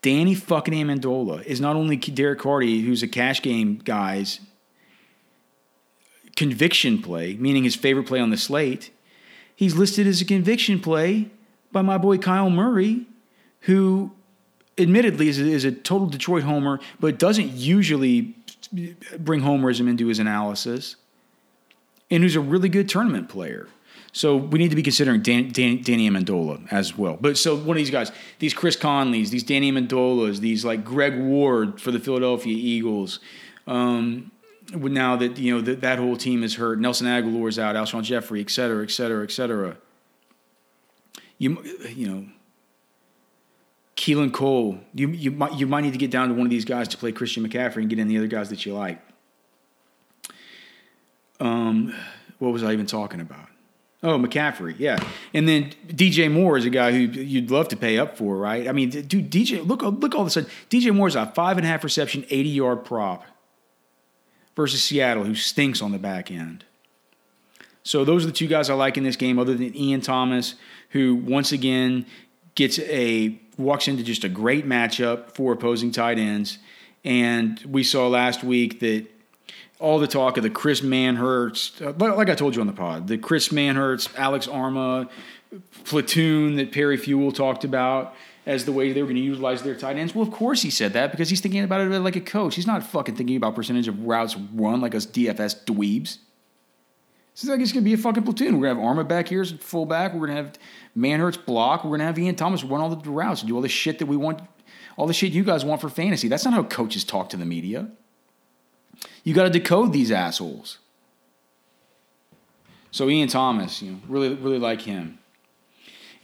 [0.00, 4.40] Danny fucking Amendola is not only Derek Carty, who's a cash game guy's
[6.36, 8.90] conviction play, meaning his favorite play on the slate.
[9.56, 11.30] He's listed as a conviction play
[11.72, 13.06] by my boy Kyle Murray,
[13.62, 14.12] who
[14.78, 18.36] admittedly is a, is a total Detroit homer, but doesn't usually
[19.18, 20.94] bring homerism into his analysis,
[22.10, 23.66] and who's a really good tournament player.
[24.18, 27.16] So we need to be considering Dan, Dan, Danny Amendola as well.
[27.20, 31.16] But so one of these guys, these Chris Conleys, these Danny Amendolas, these like Greg
[31.16, 33.20] Ward for the Philadelphia Eagles.
[33.68, 34.32] Um,
[34.74, 38.40] now that you know that that whole team is hurt, Nelson Agholor's out, Alshon Jeffery,
[38.40, 39.76] et cetera, et cetera, et cetera.
[41.38, 41.62] You
[41.94, 42.26] you know,
[43.94, 44.80] Keelan Cole.
[44.94, 46.96] You you might you might need to get down to one of these guys to
[46.96, 49.00] play Christian McCaffrey and get in the other guys that you like.
[51.38, 51.94] Um,
[52.40, 53.46] what was I even talking about?
[54.00, 54.96] Oh, McCaffrey, yeah,
[55.34, 58.68] and then DJ Moore is a guy who you'd love to pay up for, right?
[58.68, 61.56] I mean, dude, DJ, look, look, all of a sudden, DJ Moore is a five
[61.58, 63.24] and a half reception, eighty yard prop
[64.54, 66.64] versus Seattle, who stinks on the back end.
[67.82, 70.54] So those are the two guys I like in this game, other than Ian Thomas,
[70.90, 72.06] who once again
[72.54, 76.58] gets a walks into just a great matchup for opposing tight ends,
[77.02, 79.06] and we saw last week that
[79.78, 83.06] all the talk of the Chris Manhertz, uh, like I told you on the pod,
[83.06, 85.08] the Chris Manhertz, Alex Armah
[85.84, 88.14] platoon that Perry Fewell talked about
[88.44, 90.14] as the way they were going to utilize their tight ends.
[90.14, 92.54] Well, of course he said that because he's thinking about it like a coach.
[92.54, 96.18] He's not fucking thinking about percentage of routes run like us DFS dweebs.
[97.32, 98.58] It's like it's going to be a fucking platoon.
[98.58, 100.12] We're going to have Armah back here as fullback.
[100.12, 100.58] We're going to have
[100.96, 101.84] Manhertz block.
[101.84, 104.00] We're going to have Ian Thomas run all the routes and do all the shit
[104.00, 104.40] that we want,
[104.96, 106.26] all the shit you guys want for fantasy.
[106.26, 107.90] That's not how coaches talk to the media.
[109.24, 110.78] You got to decode these assholes.
[112.90, 115.18] So Ian Thomas, you know, really, really like him.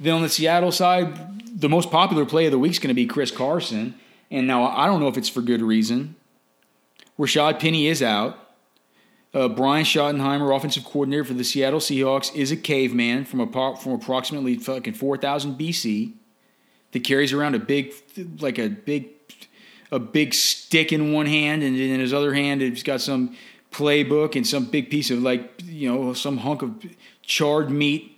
[0.01, 2.95] Then on the Seattle side, the most popular play of the week is going to
[2.95, 3.95] be Chris Carson.
[4.31, 6.17] And now I don't know if it's for good reason.
[7.19, 8.39] Rashad Penny is out.
[9.33, 13.93] Uh, Brian Schottenheimer, offensive coordinator for the Seattle Seahawks, is a caveman from, a, from
[13.93, 16.13] approximately fucking 4,000 BC
[16.93, 17.93] that carries around a big,
[18.39, 19.14] like a big
[19.95, 23.37] a big stick in one hand, and in his other hand, he's got some
[23.71, 26.85] playbook and some big piece of like you know some hunk of
[27.23, 28.11] charred meat.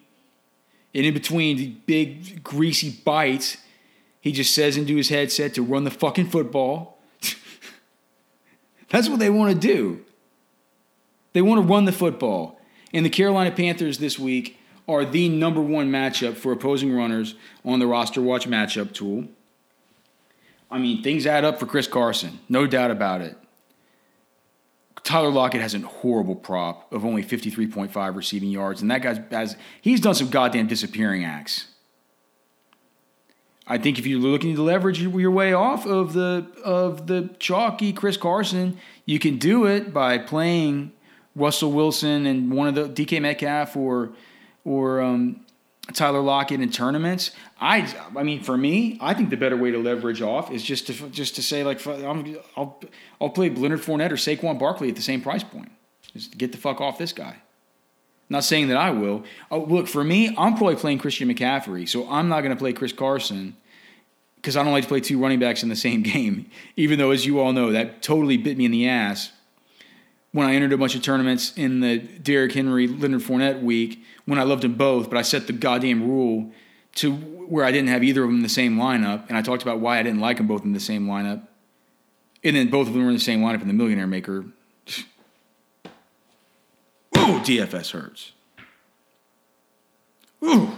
[0.95, 3.59] And in between the big greasy bites,
[4.23, 6.99] he just says into his headset to run the fucking football.
[8.89, 10.03] That's what they want to do.
[11.35, 12.59] They want to run the football.
[12.95, 14.59] And the Carolina Panthers this week
[14.89, 19.27] are the number one matchup for opposing runners on the roster watch matchup tool.
[20.71, 23.37] I mean, things add up for Chris Carson, no doubt about it.
[25.05, 29.57] Tyler Lockett has a horrible prop of only 53.5 receiving yards, and that guy has
[29.81, 31.69] he's done some goddamn disappearing acts.
[33.69, 37.93] I think if you're looking to leverage your way off of the of the chalky
[37.93, 40.93] Chris Carson, you can do it by playing
[41.37, 44.11] Russell Wilson and one of the DK Metcalf or
[44.65, 45.46] or um,
[45.93, 47.31] Tyler Lockett in tournaments.
[47.61, 50.87] I I mean, for me, I think the better way to leverage off is just
[50.89, 52.81] to just to say like I'm, I'll
[53.21, 55.71] I'll play Leonard Fournette or Saquon Barkley at the same price point.
[56.13, 57.37] Just get the fuck off this guy.
[58.29, 59.23] Not saying that I will.
[59.51, 62.73] Oh, look, for me, I'm probably playing Christian McCaffrey, so I'm not going to play
[62.73, 63.57] Chris Carson
[64.35, 66.51] because I don't like to play two running backs in the same game.
[66.75, 69.31] Even though, as you all know, that totally bit me in the ass
[70.33, 74.39] when I entered a bunch of tournaments in the Derrick Henry, Leonard Fournette week when
[74.39, 76.51] I loved them both, but I set the goddamn rule
[76.97, 79.63] to where I didn't have either of them in the same lineup, and I talked
[79.63, 81.47] about why I didn't like them both in the same lineup,
[82.43, 84.45] and then both of them were in the same lineup in the Millionaire Maker.
[87.17, 88.33] Ooh, DFS hurts.
[90.45, 90.71] Ooh.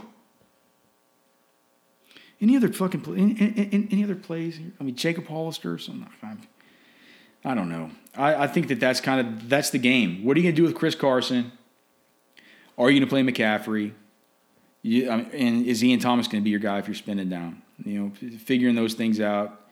[2.41, 4.61] Any other fucking any, any, any other plays?
[4.81, 6.09] I mean, Jacob Hollister or something.
[7.49, 7.91] I don't know.
[8.15, 10.23] I, I think that that's kind of that's the game.
[10.23, 11.51] What are you going to do with Chris Carson?
[12.77, 13.93] Are you going to play McCaffrey?
[14.83, 17.31] You, I mean, and is Ian Thomas going to be your guy if you're spending
[17.31, 17.63] down?
[17.83, 19.63] You know, figuring those things out,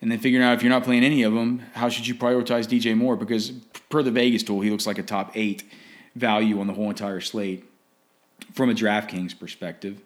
[0.00, 2.66] and then figuring out if you're not playing any of them, how should you prioritize
[2.66, 3.16] DJ Moore?
[3.16, 3.50] Because
[3.90, 5.62] per the Vegas tool, he looks like a top eight
[6.14, 7.64] value on the whole entire slate
[8.54, 10.00] from a DraftKings perspective.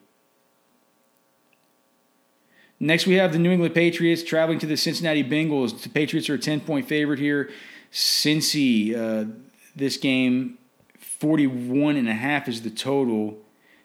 [2.80, 5.82] Next, we have the New England Patriots traveling to the Cincinnati Bengals.
[5.82, 7.50] The Patriots are a 10 point favorite here.
[7.92, 9.30] Cincy, uh,
[9.74, 10.58] this game,
[10.98, 13.38] 41 and a half is the total.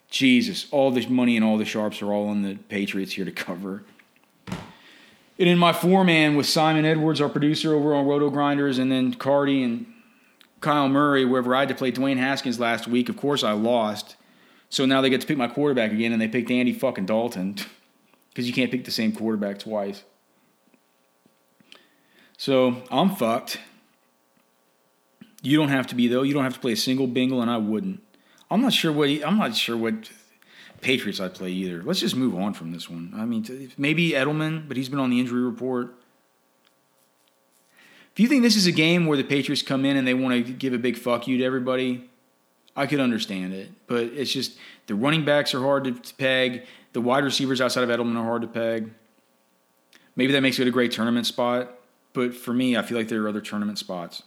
[0.09, 3.31] Jesus, all this money and all the sharps are all on the Patriots here to
[3.31, 3.83] cover.
[4.47, 8.91] And in my four man with Simon Edwards, our producer over on Roto Grinders, and
[8.91, 9.87] then Carty and
[10.61, 13.09] Kyle Murray, wherever I had to play Dwayne Haskins last week.
[13.09, 14.15] Of course, I lost.
[14.69, 17.55] So now they get to pick my quarterback again, and they picked Andy fucking Dalton.
[18.33, 20.03] because you can't pick the same quarterback twice.
[22.37, 23.59] So I'm fucked.
[25.43, 26.23] You don't have to be though.
[26.23, 28.01] You don't have to play a single bingle, and I wouldn't.
[28.49, 30.09] I'm not sure what I'm not sure what
[30.81, 31.83] Patriots I'd play either.
[31.83, 33.13] Let's just move on from this one.
[33.15, 35.95] I mean, maybe Edelman, but he's been on the injury report.
[38.13, 40.45] If you think this is a game where the Patriots come in and they want
[40.45, 42.09] to give a big fuck you to everybody,
[42.75, 43.69] I could understand it.
[43.87, 44.57] But it's just
[44.87, 46.65] the running backs are hard to peg.
[46.93, 48.91] The wide receivers outside of Edelman are hard to peg.
[50.15, 51.71] Maybe that makes it a great tournament spot,
[52.13, 54.23] but for me, I feel like there are other tournament spots.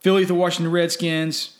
[0.00, 1.58] Philly, the Washington Redskins,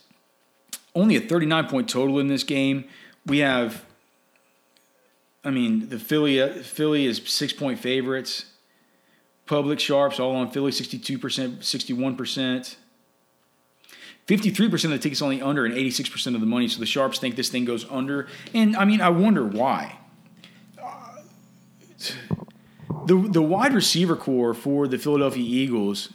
[0.95, 2.85] only a 39 point total in this game.
[3.25, 3.85] We have,
[5.43, 8.45] I mean, the Philly uh, Philly is six point favorites.
[9.45, 11.19] Public sharps all on Philly, 62%,
[11.59, 12.75] 61%.
[14.27, 16.67] 53% of the tickets only under and 86% of the money.
[16.67, 18.27] So the Sharps think this thing goes under.
[18.53, 19.99] And I mean, I wonder why.
[20.81, 21.17] Uh,
[23.05, 26.11] the, the wide receiver core for the Philadelphia Eagles,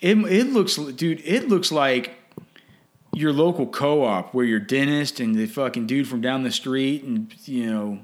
[0.00, 2.16] it, it looks, dude, it looks like
[3.12, 7.32] your local co-op where your dentist and the fucking dude from down the street and,
[7.46, 8.00] you know,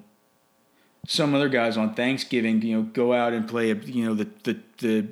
[1.07, 4.29] some other guys on Thanksgiving, you know, go out and play a, you know, the,
[4.45, 5.09] the, the,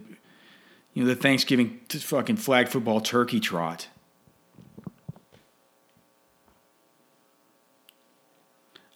[0.95, 3.89] you know, the Thanksgiving fucking flag football turkey trot.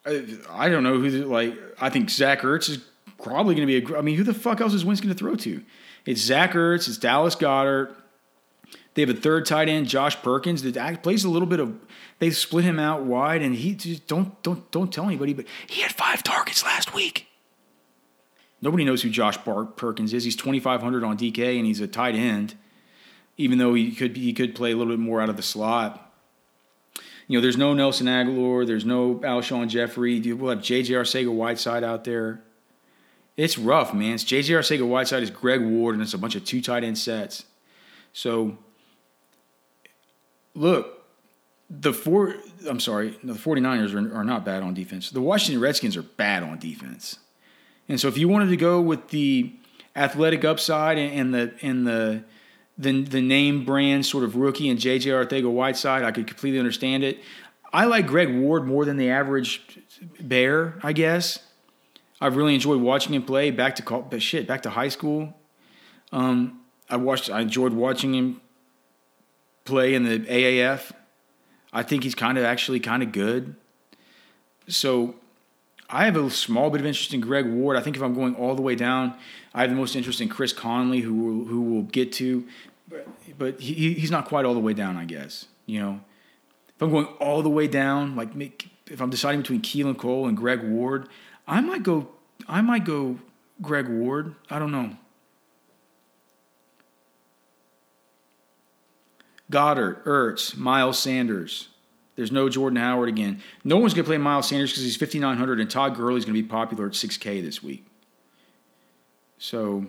[0.07, 1.54] I, don't know who like.
[1.80, 2.78] I think Zach Ertz is
[3.22, 3.98] probably going to be a.
[3.98, 5.62] I mean, who the fuck else is Wentz going to throw to?
[6.04, 6.88] It's Zach Ertz.
[6.88, 7.94] It's Dallas Goedert.
[8.94, 11.78] They have a third tight end, Josh Perkins, that plays a little bit of.
[12.18, 15.82] They split him out wide, and he just don't don't don't tell anybody, but he
[15.82, 17.26] had five targets last week.
[18.62, 20.24] Nobody knows who Josh Perkins is.
[20.24, 22.54] He's twenty five hundred on DK, and he's a tight end.
[23.36, 26.05] Even though he could he could play a little bit more out of the slot
[27.29, 30.20] you know, there's no Nelson Agholor, there's no Alshon Jeffery.
[30.33, 30.95] We'll have J.J.
[30.95, 32.41] Arcega-Whiteside out there.
[33.37, 34.14] It's rough, man.
[34.14, 34.55] It's J.J.
[34.55, 37.45] Arcega-Whiteside is Greg Ward, and it's a bunch of two tight end sets.
[38.12, 38.57] So,
[40.55, 41.05] look,
[41.68, 42.37] the four,
[42.68, 45.11] I'm sorry, the 49ers are, are not bad on defense.
[45.11, 47.18] The Washington Redskins are bad on defense.
[47.89, 49.53] And so if you wanted to go with the
[49.95, 52.24] athletic upside and, and the and the
[52.79, 57.20] the the name brand sort of rookie and JJ Arcega-Whiteside, I could completely understand it.
[57.72, 59.81] I like Greg Ward more than the average
[60.20, 61.41] bear, I guess.
[62.20, 63.51] I've really enjoyed watching him play.
[63.51, 65.35] Back to call, shit, back to high school.
[66.12, 67.31] Um, I watched.
[67.31, 68.41] I enjoyed watching him
[69.64, 70.93] play in the AAF.
[71.72, 73.57] I think he's kind of actually kind of good.
[74.68, 75.16] So
[75.89, 77.76] I have a small bit of interest in Greg Ward.
[77.76, 79.14] I think if I'm going all the way down,
[79.55, 82.47] I have the most interest in Chris Conley, who will, who will get to,
[83.39, 85.47] but, he, he's not quite all the way down, I guess.
[85.66, 86.01] You know,
[86.68, 90.26] if I'm going all the way down, like make, if I'm deciding between Keelan Cole
[90.26, 91.09] and Greg Ward,
[91.47, 92.09] I might go.
[92.49, 93.18] I might go
[93.61, 94.34] Greg Ward.
[94.51, 94.97] I don't know.
[99.51, 101.68] Goedert, Ertz, Miles Sanders.
[102.16, 103.42] There's no Jordan Howard again.
[103.62, 106.42] No one's going to play Miles Sanders because he's 5,900, and Todd Gurley's going to
[106.42, 107.86] be popular at 6K this week.
[109.38, 109.86] So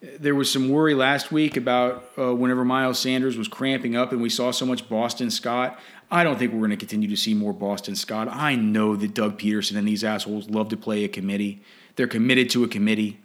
[0.00, 4.20] there was some worry last week about uh, whenever Miles Sanders was cramping up and
[4.20, 5.78] we saw so much Boston Scott.
[6.10, 8.28] I don't think we're going to continue to see more Boston Scott.
[8.30, 11.62] I know that Doug Pederson and these assholes love to play a committee.
[11.96, 13.20] They're committed to a committee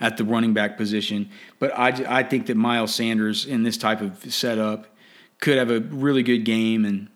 [0.00, 1.30] at the running back position.
[1.58, 4.86] But I, I think that Miles Sanders in this type of setup
[5.40, 7.08] could have a really good game and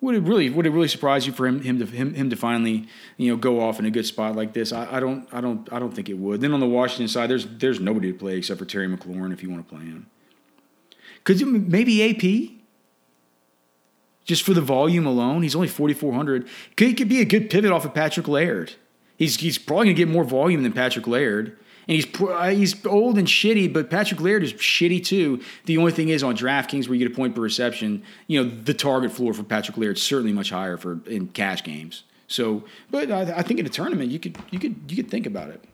[0.00, 2.36] would it really would it really surprise you for him him to him, him to
[2.36, 2.86] finally
[3.16, 4.72] you know go off in a good spot like this?
[4.72, 6.42] I, I don't I don't I don't think it would.
[6.42, 9.42] Then on the Washington side, there's there's nobody to play except for Terry McLaurin if
[9.42, 10.10] you want to play him.
[11.24, 12.60] Could you maybe AP?
[14.24, 16.48] Just for the volume alone, he's only 4,400.
[16.76, 18.74] Could, he could be a good pivot off of Patrick Laird.
[19.18, 21.58] He's, he's probably going to get more volume than Patrick Laird.
[21.86, 25.40] And he's uh, he's old and shitty, but Patrick Laird is shitty too.
[25.66, 28.50] The only thing is on DraftKings where you get a point per reception, you know,
[28.50, 32.04] the target floor for Patrick Laird is certainly much higher for in cash games.
[32.26, 35.26] So, but I, I think in a tournament you could you could you could think
[35.26, 35.64] about it.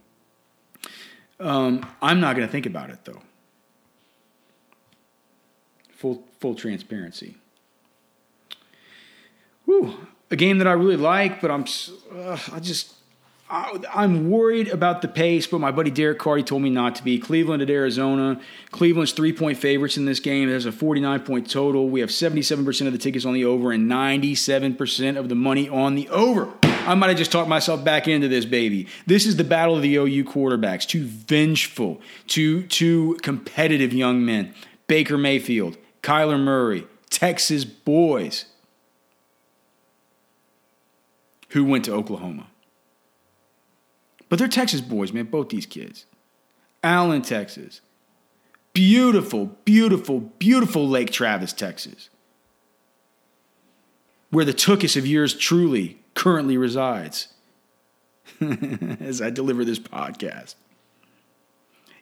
[1.38, 3.22] Um, I'm not going to think about it though.
[5.92, 7.36] Full full transparency.
[9.64, 10.06] Whew.
[10.32, 11.64] A game that I really like, but I'm
[12.14, 12.94] uh, I just
[13.50, 17.18] I'm worried about the pace, but my buddy Derek Carty told me not to be.
[17.18, 18.40] Cleveland at Arizona.
[18.70, 20.48] Cleveland's three point favorites in this game.
[20.48, 21.88] There's a 49 point total.
[21.88, 25.96] We have 77% of the tickets on the over and 97% of the money on
[25.96, 26.52] the over.
[26.62, 28.86] I might have just talked myself back into this, baby.
[29.06, 30.86] This is the battle of the OU quarterbacks.
[30.86, 34.54] Two vengeful, two, two competitive young men.
[34.86, 38.46] Baker Mayfield, Kyler Murray, Texas boys
[41.50, 42.49] who went to Oklahoma.
[44.30, 46.06] But they're Texas boys, man, both these kids.
[46.82, 47.82] Allen, Texas.
[48.72, 52.08] Beautiful, beautiful, beautiful Lake Travis, Texas.
[54.30, 57.28] Where the Tookus of yours truly currently resides
[59.00, 60.54] as I deliver this podcast.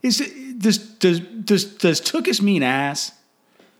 [0.02, 3.12] Is it, does does does does Tookus mean ass?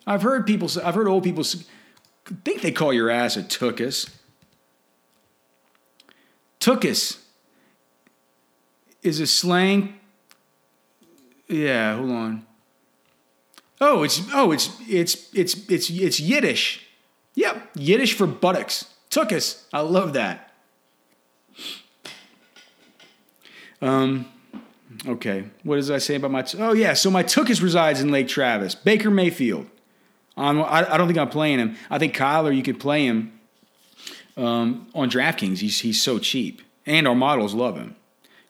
[0.07, 4.11] I've heard people I've heard old people think they call your ass a Tookus.
[6.59, 7.19] Tookus
[9.03, 9.95] is a slang.
[11.49, 12.47] Yeah, hold on.
[13.81, 16.87] Oh, it's oh, it's it's it's it's it's Yiddish.
[17.35, 18.87] Yep, Yiddish for buttocks.
[19.11, 19.65] Tookus.
[19.73, 20.53] I love that.
[23.81, 24.27] Um,
[25.07, 25.45] okay.
[25.63, 26.43] What does I say about my?
[26.43, 28.75] T- oh yeah, so my Tookus resides in Lake Travis.
[28.75, 29.67] Baker Mayfield.
[30.37, 31.77] Um, I, I don't think I'm playing him.
[31.91, 33.39] I think Kyler, you could play him
[34.37, 35.59] um, on DraftKings.
[35.59, 37.97] He's he's so cheap, and our models love him.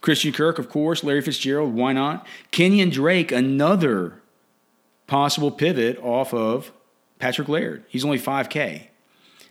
[0.01, 2.27] Christian Kirk, of course, Larry Fitzgerald, why not?
[2.53, 4.21] Kenyan Drake, another
[5.07, 6.73] possible pivot off of
[7.19, 7.85] Patrick Laird.
[7.89, 8.89] He's only 5K.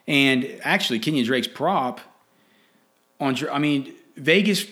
[0.07, 1.99] And actually, Kenyan Drake's prop
[3.19, 4.65] on, I mean, Vegas.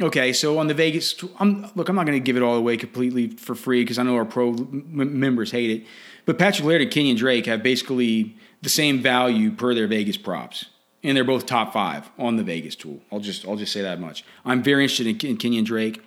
[0.00, 2.76] Okay, so on the Vegas, I'm, look, I'm not going to give it all away
[2.76, 5.86] completely for free because I know our pro m- members hate it.
[6.26, 10.64] But Patrick Laird and Kenyan Drake have basically the same value per their Vegas props
[11.04, 13.00] and they're both top five on the Vegas tool.
[13.12, 14.24] I'll just I'll just say that much.
[14.44, 16.02] I'm very interested in, in Kenyan Drake.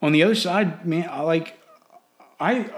[0.00, 1.60] On the other side, man, I like
[2.38, 2.70] I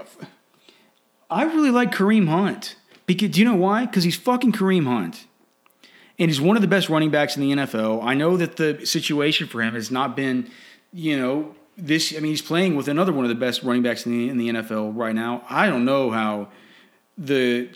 [1.30, 2.76] I really like Kareem Hunt.
[3.06, 3.84] Because do you know why?
[3.84, 5.26] Because he's fucking Kareem Hunt.
[6.18, 8.02] And he's one of the best running backs in the NFL.
[8.02, 10.50] I know that the situation for him has not been,
[10.92, 14.06] you know, this I mean he's playing with another one of the best running backs
[14.06, 15.44] in the in the NFL right now.
[15.48, 16.48] I don't know how
[17.18, 17.70] the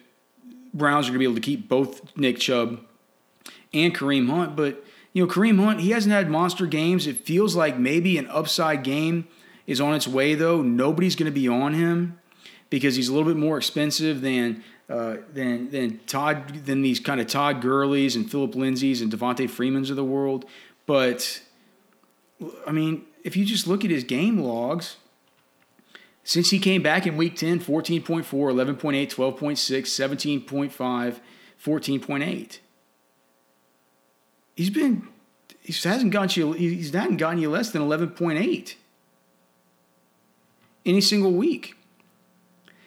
[0.77, 2.81] Browns are going to be able to keep both Nick Chubb
[3.73, 4.57] and Kareem Hunt.
[4.57, 7.07] But, you know, Kareem Hunt, he hasn't had monster games.
[7.07, 9.29] It feels like maybe an upside game
[9.67, 10.63] is on its way, though.
[10.63, 12.19] Nobody's going to be on him
[12.71, 14.63] because he's a little bit more expensive than.
[14.89, 19.51] Uh, than than Todd than these kind of Todd Gurley's and Phillip Lindsay's and Devonta
[19.51, 20.45] Freeman's of the world,
[20.87, 21.43] but
[22.65, 24.97] I mean, if you just look at his game logs,
[26.27, 31.21] since he came back in week 10, 14.4, 11.8, 12.6, 17.5,
[31.65, 32.59] 14.8.
[34.57, 35.07] He's been,
[35.63, 38.75] he hasn't gotten you, he's not gotten you less than 11.8
[40.85, 41.77] any single week.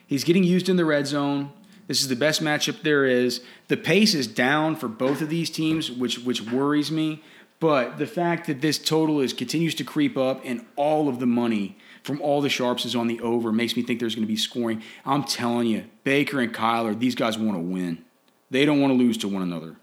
[0.05, 1.53] He's getting used in the red zone.
[1.87, 3.41] This is the best matchup there is.
[3.69, 7.23] The pace is down for both of these teams, which which worries me.
[7.61, 11.25] But the fact that this total is continues to creep up and all of the
[11.25, 14.31] money from all the sharps is on the over makes me think there's going to
[14.31, 14.81] be scoring.
[15.05, 18.03] I'm telling you, Baker and Kyler, these guys want to win.
[18.49, 19.75] They don't want to lose to one another.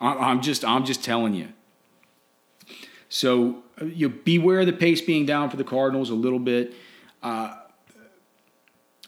[0.00, 1.48] I'm just I'm just telling you.
[3.10, 6.74] So uh, you beware of the pace being down for the Cardinals a little bit.
[7.22, 7.54] Uh,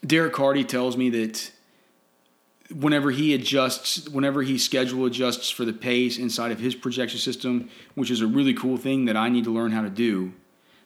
[0.05, 1.51] Derek Carty tells me that
[2.69, 7.69] whenever he adjusts, whenever he schedule adjusts for the pace inside of his projection system,
[7.95, 10.33] which is a really cool thing that I need to learn how to do,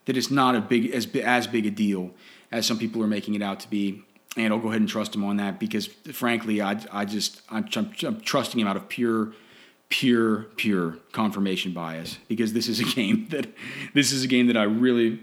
[0.08, 2.12] that it's not a big as as big a deal
[2.52, 4.02] as some people are making it out to be.
[4.36, 7.68] And I'll go ahead and trust him on that because, frankly, I, I just I'm,
[7.76, 9.34] I'm, trusting him out of pure,
[9.90, 13.48] pure, pure confirmation bias because this is a game that
[13.94, 15.22] this is a game that I really,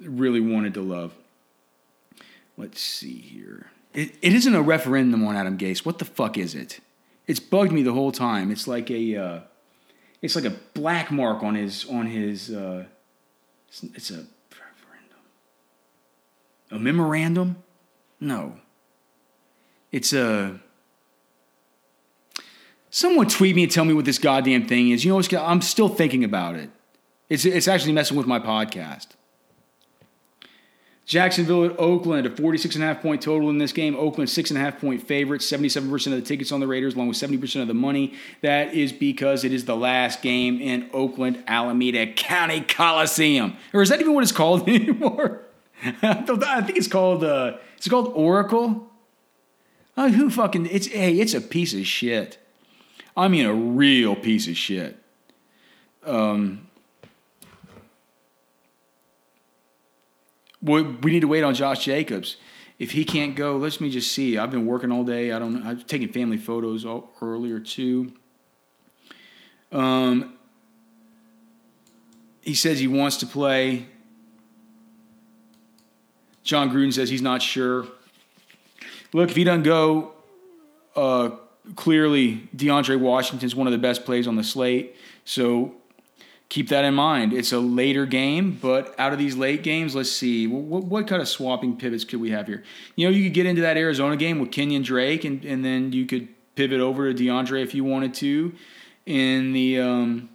[0.00, 1.14] really wanted to love.
[2.56, 3.70] Let's see here.
[3.92, 5.84] It, it isn't a referendum on Adam Gase.
[5.84, 6.80] What the fuck is it?
[7.26, 8.50] It's bugged me the whole time.
[8.50, 9.40] It's like a, uh,
[10.22, 12.50] it's like a black mark on his on his.
[12.50, 12.86] Uh,
[13.82, 15.20] it's, a referendum.
[16.70, 17.56] A memorandum?
[18.20, 18.56] No.
[19.90, 20.60] It's a.
[22.90, 25.04] Someone tweet me and tell me what this goddamn thing is.
[25.04, 26.70] You know, I'm still thinking about it.
[27.28, 29.08] It's it's actually messing with my podcast.
[31.06, 33.94] Jacksonville at Oakland, a 46.5 point total in this game.
[33.94, 37.68] Oakland, 6.5 point favorite, 77% of the tickets on the Raiders, along with 70% of
[37.68, 38.14] the money.
[38.40, 43.56] That is because it is the last game in Oakland, Alameda County Coliseum.
[43.74, 45.42] Or is that even what it's called anymore?
[46.02, 48.90] I think it's called, uh, it's called Oracle.
[49.96, 52.38] Oh, who fucking, it's, hey, it's a piece of shit.
[53.16, 54.96] I mean, a real piece of shit.
[56.04, 56.66] Um,
[60.64, 62.36] we need to wait on Josh Jacobs.
[62.78, 64.36] If he can't go, let me just see.
[64.38, 65.30] I've been working all day.
[65.30, 65.62] I don't.
[65.62, 66.84] I've taken family photos
[67.22, 68.12] earlier too.
[69.70, 70.34] Um,
[72.40, 73.86] he says he wants to play.
[76.42, 77.86] Jon Gruden says he's not sure.
[79.12, 80.12] Look, if he doesn't go,
[80.96, 81.30] uh,
[81.76, 84.96] clearly DeAndre Washington's one of the best plays on the slate.
[85.24, 85.74] So
[86.48, 87.32] keep that in mind.
[87.32, 91.20] It's a later game, but out of these late games, let's see what, what, kind
[91.20, 92.62] of swapping pivots could we have here.
[92.96, 95.92] You know, you could get into that Arizona game with Kenyan Drake, and and then
[95.92, 98.54] you could pivot over to DeAndre if you wanted to.
[99.06, 100.30] In the, um,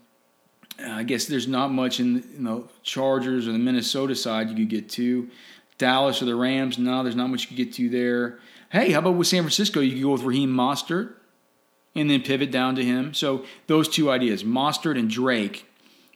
[0.85, 4.69] I guess there's not much in, in the Chargers or the Minnesota side you could
[4.69, 5.29] get to.
[5.77, 8.39] Dallas or the Rams, no, there's not much you could get to there.
[8.69, 9.79] Hey, how about with San Francisco?
[9.79, 11.13] You could go with Raheem Mostert
[11.95, 13.13] and then pivot down to him.
[13.13, 15.65] So those two ideas, Mostert and Drake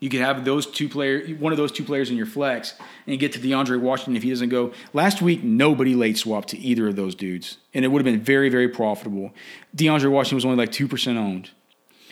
[0.04, 2.74] you could have those two players, one of those two players in your flex,
[3.08, 4.74] and get to DeAndre Washington if he doesn't go.
[4.92, 8.22] Last week, nobody late swapped to either of those dudes, and it would have been
[8.22, 9.32] very, very profitable.
[9.74, 11.52] DeAndre Washington was only like two percent owned,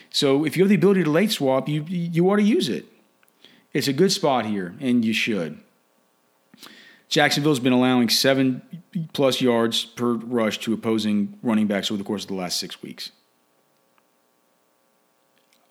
[0.08, 2.86] so if you have the ability to late swap, you you ought to use it.
[3.74, 5.60] It's a good spot here, and you should.
[7.10, 8.62] Jacksonville's been allowing seven
[9.12, 12.82] plus yards per rush to opposing running backs over the course of the last six
[12.82, 13.12] weeks.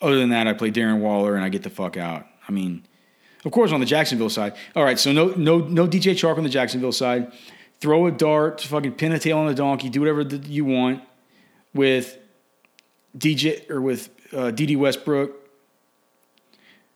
[0.01, 2.25] Other than that, I play Darren Waller and I get the fuck out.
[2.47, 2.83] I mean,
[3.45, 4.53] of course, on the Jacksonville side.
[4.75, 7.31] All right, so no, no, no DJ Chark on the Jacksonville side.
[7.79, 11.01] Throw a dart, fucking pin a tail on a donkey, do whatever you want
[11.73, 12.17] with
[13.17, 15.31] DJ or with uh, Dede Westbrook,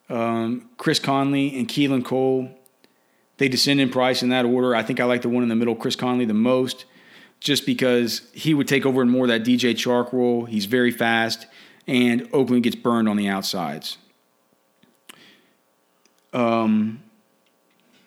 [0.10, 2.50] um, Chris Conley, and Keelan Cole.
[3.38, 4.76] They descend in price in that order.
[4.76, 6.86] I think I like the one in the middle, Chris Conley, the most,
[7.40, 10.46] just because he would take over in more of that DJ Chark role.
[10.46, 11.48] He's very fast
[11.88, 13.98] and Oakland gets burned on the outsides.
[16.34, 17.02] Um,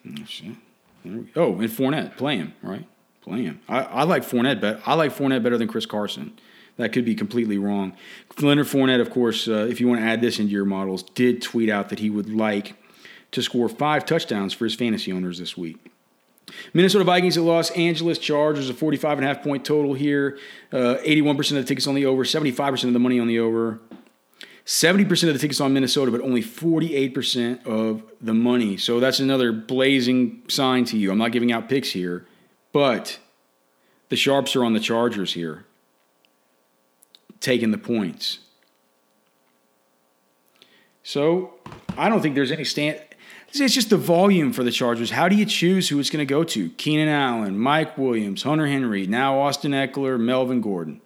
[0.05, 2.85] oh, and Fournette, play him, right?
[3.21, 3.61] Play him.
[3.67, 6.39] I, I like Fournette, but I like Fournette better than Chris Carson.
[6.77, 7.95] That could be completely wrong.
[8.39, 11.41] Leonard Fournette, of course, uh, if you want to add this into your models, did
[11.41, 12.75] tweet out that he would like
[13.31, 15.77] to score five touchdowns for his fantasy owners this week.
[16.73, 20.37] Minnesota Vikings at Los Angeles Chargers, a 45 and a half point total here.
[20.71, 23.79] Uh, 81% of the tickets on the over, 75% of the money on the over.
[24.65, 28.77] 70% of the tickets on Minnesota, but only 48% of the money.
[28.77, 31.11] So that's another blazing sign to you.
[31.11, 32.27] I'm not giving out picks here,
[32.71, 33.17] but
[34.09, 35.65] the Sharps are on the Chargers here,
[37.39, 38.39] taking the points.
[41.01, 41.55] So
[41.97, 43.01] I don't think there's any stand.
[43.53, 45.11] It's just the volume for the Chargers.
[45.11, 46.69] How do you choose who it's going to go to?
[46.71, 51.01] Keenan Allen, Mike Williams, Hunter Henry, now Austin Ekeler, Melvin Gordon.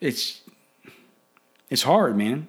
[0.00, 0.40] It's
[1.68, 2.48] it's hard, man.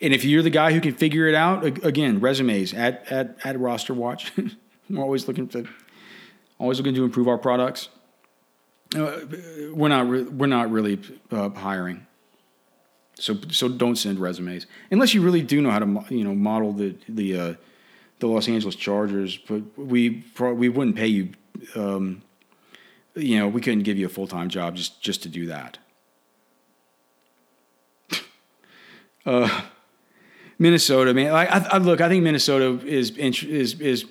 [0.00, 3.58] And if you're the guy who can figure it out, again, resumes at at at
[3.58, 4.32] Roster Watch.
[4.90, 5.66] We're always looking to
[6.58, 7.88] always looking to improve our products.
[8.94, 9.20] Uh,
[9.72, 10.08] we're not.
[10.08, 11.00] Re- we're not really
[11.32, 12.06] uh, hiring.
[13.16, 16.72] So so don't send resumes unless you really do know how to you know model
[16.72, 17.54] the the uh,
[18.18, 19.36] the Los Angeles Chargers.
[19.36, 21.30] But we we wouldn't pay you.
[21.76, 22.22] Um,
[23.14, 25.78] you know, we couldn't give you a full time job just just to do that.
[29.26, 29.62] uh,
[30.58, 31.32] Minnesota, man.
[31.32, 32.00] I, I, look.
[32.00, 34.04] I think Minnesota is is is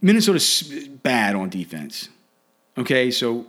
[0.00, 0.62] Minnesota's
[1.02, 2.08] bad on defense.
[2.78, 3.46] Okay, so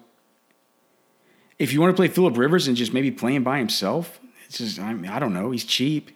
[1.61, 4.57] if you want to play Philip Rivers and just maybe play him by himself, it's
[4.57, 5.51] just I, mean, I don't know.
[5.51, 6.09] He's cheap.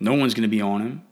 [0.00, 1.02] No one's going to be on him.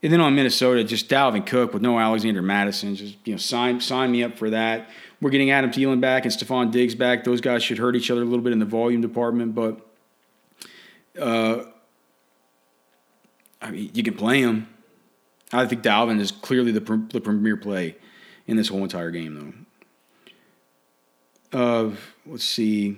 [0.00, 2.94] And then on Minnesota, just Dalvin Cook with no Alexander Mattison.
[2.94, 4.90] Just you know, sign sign me up for that.
[5.20, 7.24] We're getting Adam Thielen back and Stefon Diggs back.
[7.24, 9.84] Those guys should hurt each other a little bit in the volume department, but
[11.20, 11.64] uh,
[13.60, 14.68] I mean, you can play him.
[15.52, 16.80] I think Dalvin is clearly the,
[17.12, 17.96] the premier play
[18.46, 19.52] in this whole entire game, though.
[21.52, 21.90] Uh,
[22.26, 22.96] let's see.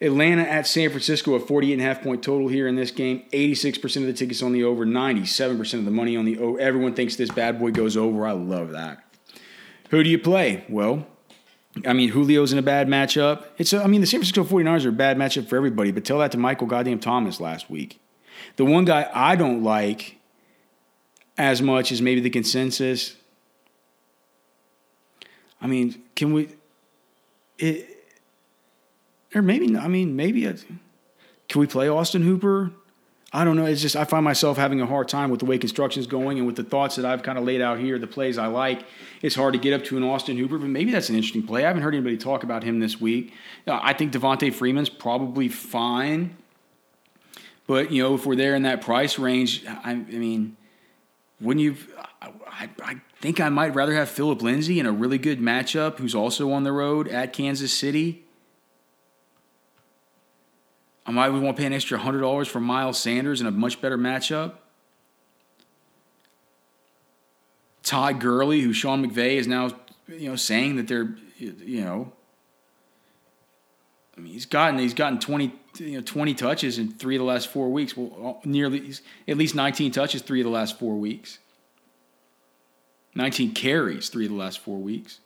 [0.00, 3.24] Atlanta at San Francisco, a 48 and a half point total here in this game.
[3.32, 6.60] 86% of the tickets on the over, 97% of the money on the over.
[6.60, 8.26] Everyone thinks this bad boy goes over.
[8.26, 9.02] I love that.
[9.90, 10.64] Who do you play?
[10.68, 11.06] Well,
[11.86, 13.44] I mean, Julio's in a bad matchup.
[13.56, 16.04] It's a, I mean, the San Francisco 49ers are a bad matchup for everybody, but
[16.04, 18.00] tell that to Michael goddamn Thomas last week.
[18.56, 20.18] The one guy I don't like
[21.38, 23.16] as much as maybe the consensus.
[25.60, 26.50] I mean, can we?
[27.58, 28.04] It,
[29.34, 30.54] or maybe I mean maybe a,
[31.48, 32.72] can we play Austin Hooper?
[33.32, 33.66] I don't know.
[33.66, 36.46] It's just I find myself having a hard time with the way construction's going and
[36.46, 38.84] with the thoughts that I've kind of laid out here, the plays I like.
[39.20, 41.64] It's hard to get up to an Austin Hooper, but maybe that's an interesting play.
[41.64, 43.34] I haven't heard anybody talk about him this week.
[43.66, 46.36] Uh, I think Devonta Freeman's probably fine,
[47.66, 50.56] but you know if we're there in that price range, I, I mean
[51.40, 51.76] wouldn't you?
[52.22, 56.14] I, I, think I might rather have Phillip Lindsay in a really good matchup, who's
[56.14, 58.24] also on the road at Kansas City.
[61.04, 63.50] I might even want to pay an extra hundred dollars for Miles Sanders in a
[63.50, 64.54] much better matchup.
[67.82, 69.70] Todd Gurley, who Sean McVay is now,
[70.08, 72.12] you know, saying that they're, you know,
[74.16, 77.26] I mean, he's gotten he's gotten twenty you know 20 touches in three of the
[77.26, 77.96] last four weeks.
[77.96, 78.94] Well, nearly
[79.28, 81.38] at least 19 touches three of the last four weeks.
[83.14, 85.20] 19 carries three of the last four weeks.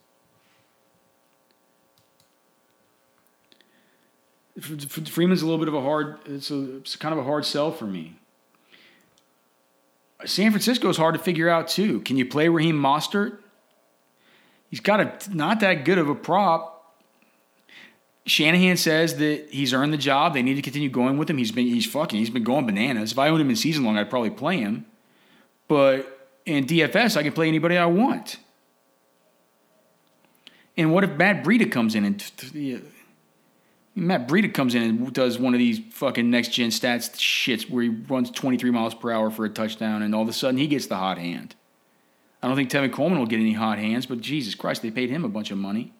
[4.61, 6.19] Freeman's a little bit of a hard.
[6.27, 8.17] It's, a, it's kind of a hard sell for me.
[10.27, 12.01] San Francisco is hard to figure out too.
[12.01, 13.39] Can you play Raheem Mostert?
[14.69, 16.80] He's got a not that good of a prop.
[18.27, 20.35] Shanahan says that he's earned the job.
[20.35, 21.39] They need to continue going with him.
[21.39, 23.13] He's been he's fucking he's been going bananas.
[23.13, 24.87] If I owned him in season long, I'd probably play him.
[25.69, 28.39] But in DFS, I can play anybody I want.
[30.77, 32.23] And what if Matt Breida comes in and
[33.95, 37.83] Matt Breida comes in and does one of these fucking next gen stats shits where
[37.83, 40.67] he runs 23 miles per hour for a touchdown, and all of a sudden he
[40.67, 41.55] gets the hot hand.
[42.43, 45.11] I don't think Tevin Coleman will get any hot hands, but Jesus Christ, they paid
[45.11, 45.93] him a bunch of money.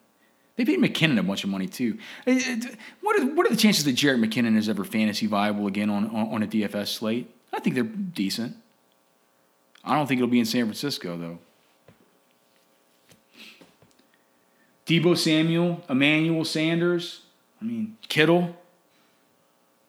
[0.61, 1.97] They paid McKinnon a bunch of money too.
[2.27, 2.57] Uh, uh,
[3.01, 6.15] what are, what are the chances that Jerick McKinnon is ever fantasy viable again on,
[6.15, 7.35] on, a DFS slate?
[7.51, 8.55] I think they're decent.
[9.83, 11.39] I don't think it'll be in San Francisco though.
[14.85, 17.23] Deebo Samuel, Emmanuel Sanders,
[17.63, 18.55] I mean Kittle.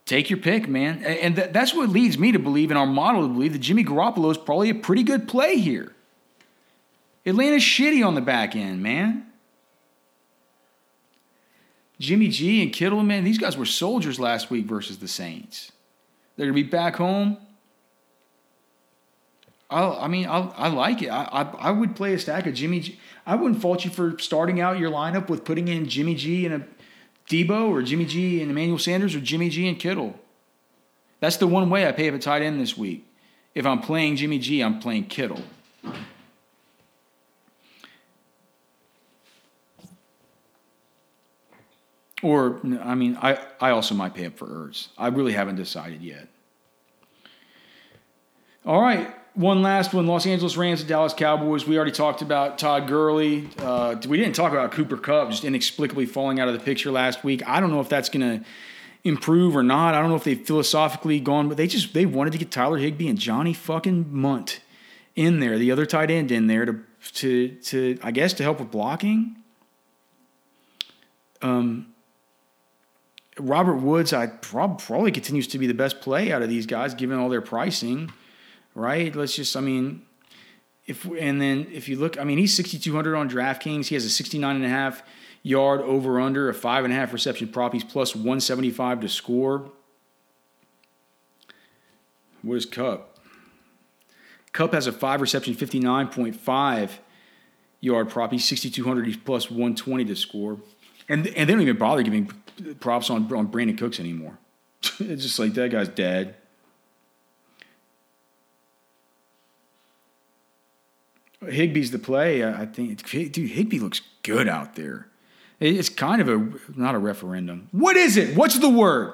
[0.05, 1.03] Take your pick, man.
[1.03, 4.31] And that's what leads me to believe in our model to believe that Jimmy Garoppolo
[4.31, 5.91] is probably a pretty good play here.
[7.25, 9.25] Atlanta's shitty on the back end, man.
[12.01, 15.71] Jimmy G and Kittle, man, these guys were soldiers last week versus the Saints.
[16.35, 17.37] They're going to be back home.
[19.69, 21.09] I'll, i mean, I'll, i like it.
[21.09, 22.99] I, I, I, would play a stack of Jimmy G.
[23.25, 26.55] I wouldn't fault you for starting out your lineup with putting in Jimmy G and
[26.55, 26.67] a
[27.29, 30.19] Deebo or Jimmy G and Emmanuel Sanders or Jimmy G and Kittle.
[31.19, 33.07] That's the one way I pay up a tight end this week.
[33.53, 35.43] If I'm playing Jimmy G, I'm playing Kittle.
[42.21, 44.89] Or, I mean, I, I also might pay up for Ertz.
[44.97, 46.27] I really haven't decided yet.
[48.63, 51.65] All right, one last one Los Angeles Rams and Dallas Cowboys.
[51.65, 53.49] We already talked about Todd Gurley.
[53.57, 57.23] Uh, we didn't talk about Cooper Kupp just inexplicably falling out of the picture last
[57.23, 57.41] week.
[57.47, 58.45] I don't know if that's going to
[59.03, 59.95] improve or not.
[59.95, 62.77] I don't know if they've philosophically gone, but they just they wanted to get Tyler
[62.77, 64.59] Higbee and Johnny fucking Mundt
[65.15, 66.79] in there, the other tight end in there to
[67.13, 69.37] to to I guess to help with blocking.
[71.41, 71.90] Um,
[73.41, 77.17] Robert Woods, I probably continues to be the best play out of these guys, given
[77.17, 78.11] all their pricing,
[78.75, 79.15] right?
[79.15, 80.03] Let's just, I mean,
[80.85, 83.87] if and then if you look, I mean, he's 6,200 on DraftKings.
[83.87, 85.03] He has a 69 and a half
[85.43, 87.73] yard over under, a five and a half reception prop.
[87.73, 89.71] He's plus 175 to score.
[92.41, 93.19] What is Kupp?
[94.53, 96.89] Kupp has a five reception, 59.5
[97.79, 98.31] yard prop.
[98.31, 99.05] He's 6,200.
[99.05, 100.57] He's plus 120 to score.
[101.11, 102.31] And, and they don't even bother giving
[102.79, 104.37] props on, on Brandin Cooks anymore.
[104.99, 106.35] it's just like that guy's dead.
[111.43, 112.45] Higbee's the play.
[112.45, 115.07] I think, dude, Higby looks good out there.
[115.59, 117.67] It's kind of a not a referendum.
[117.71, 118.37] What is it?
[118.37, 119.13] What's the word?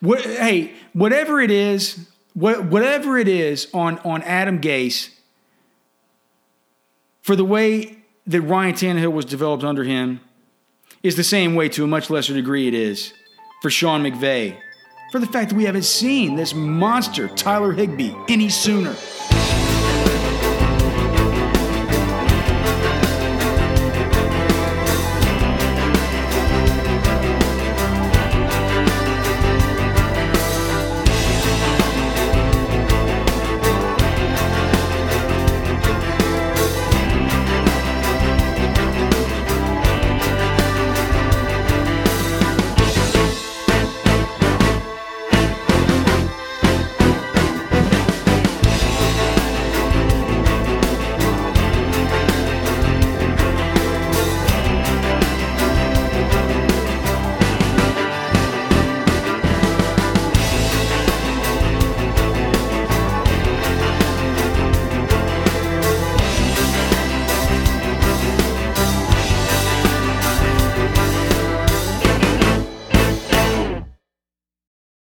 [0.00, 5.10] What, hey, whatever it is, what, whatever it is on on Adam Gase,
[7.20, 10.20] for the way that Ryan Tannehill was developed under him,
[11.06, 13.12] is the same way to a much lesser degree it is
[13.62, 14.58] for Sean McVay.
[15.12, 18.92] For the fact that we haven't seen this monster Tyler Higbee any sooner.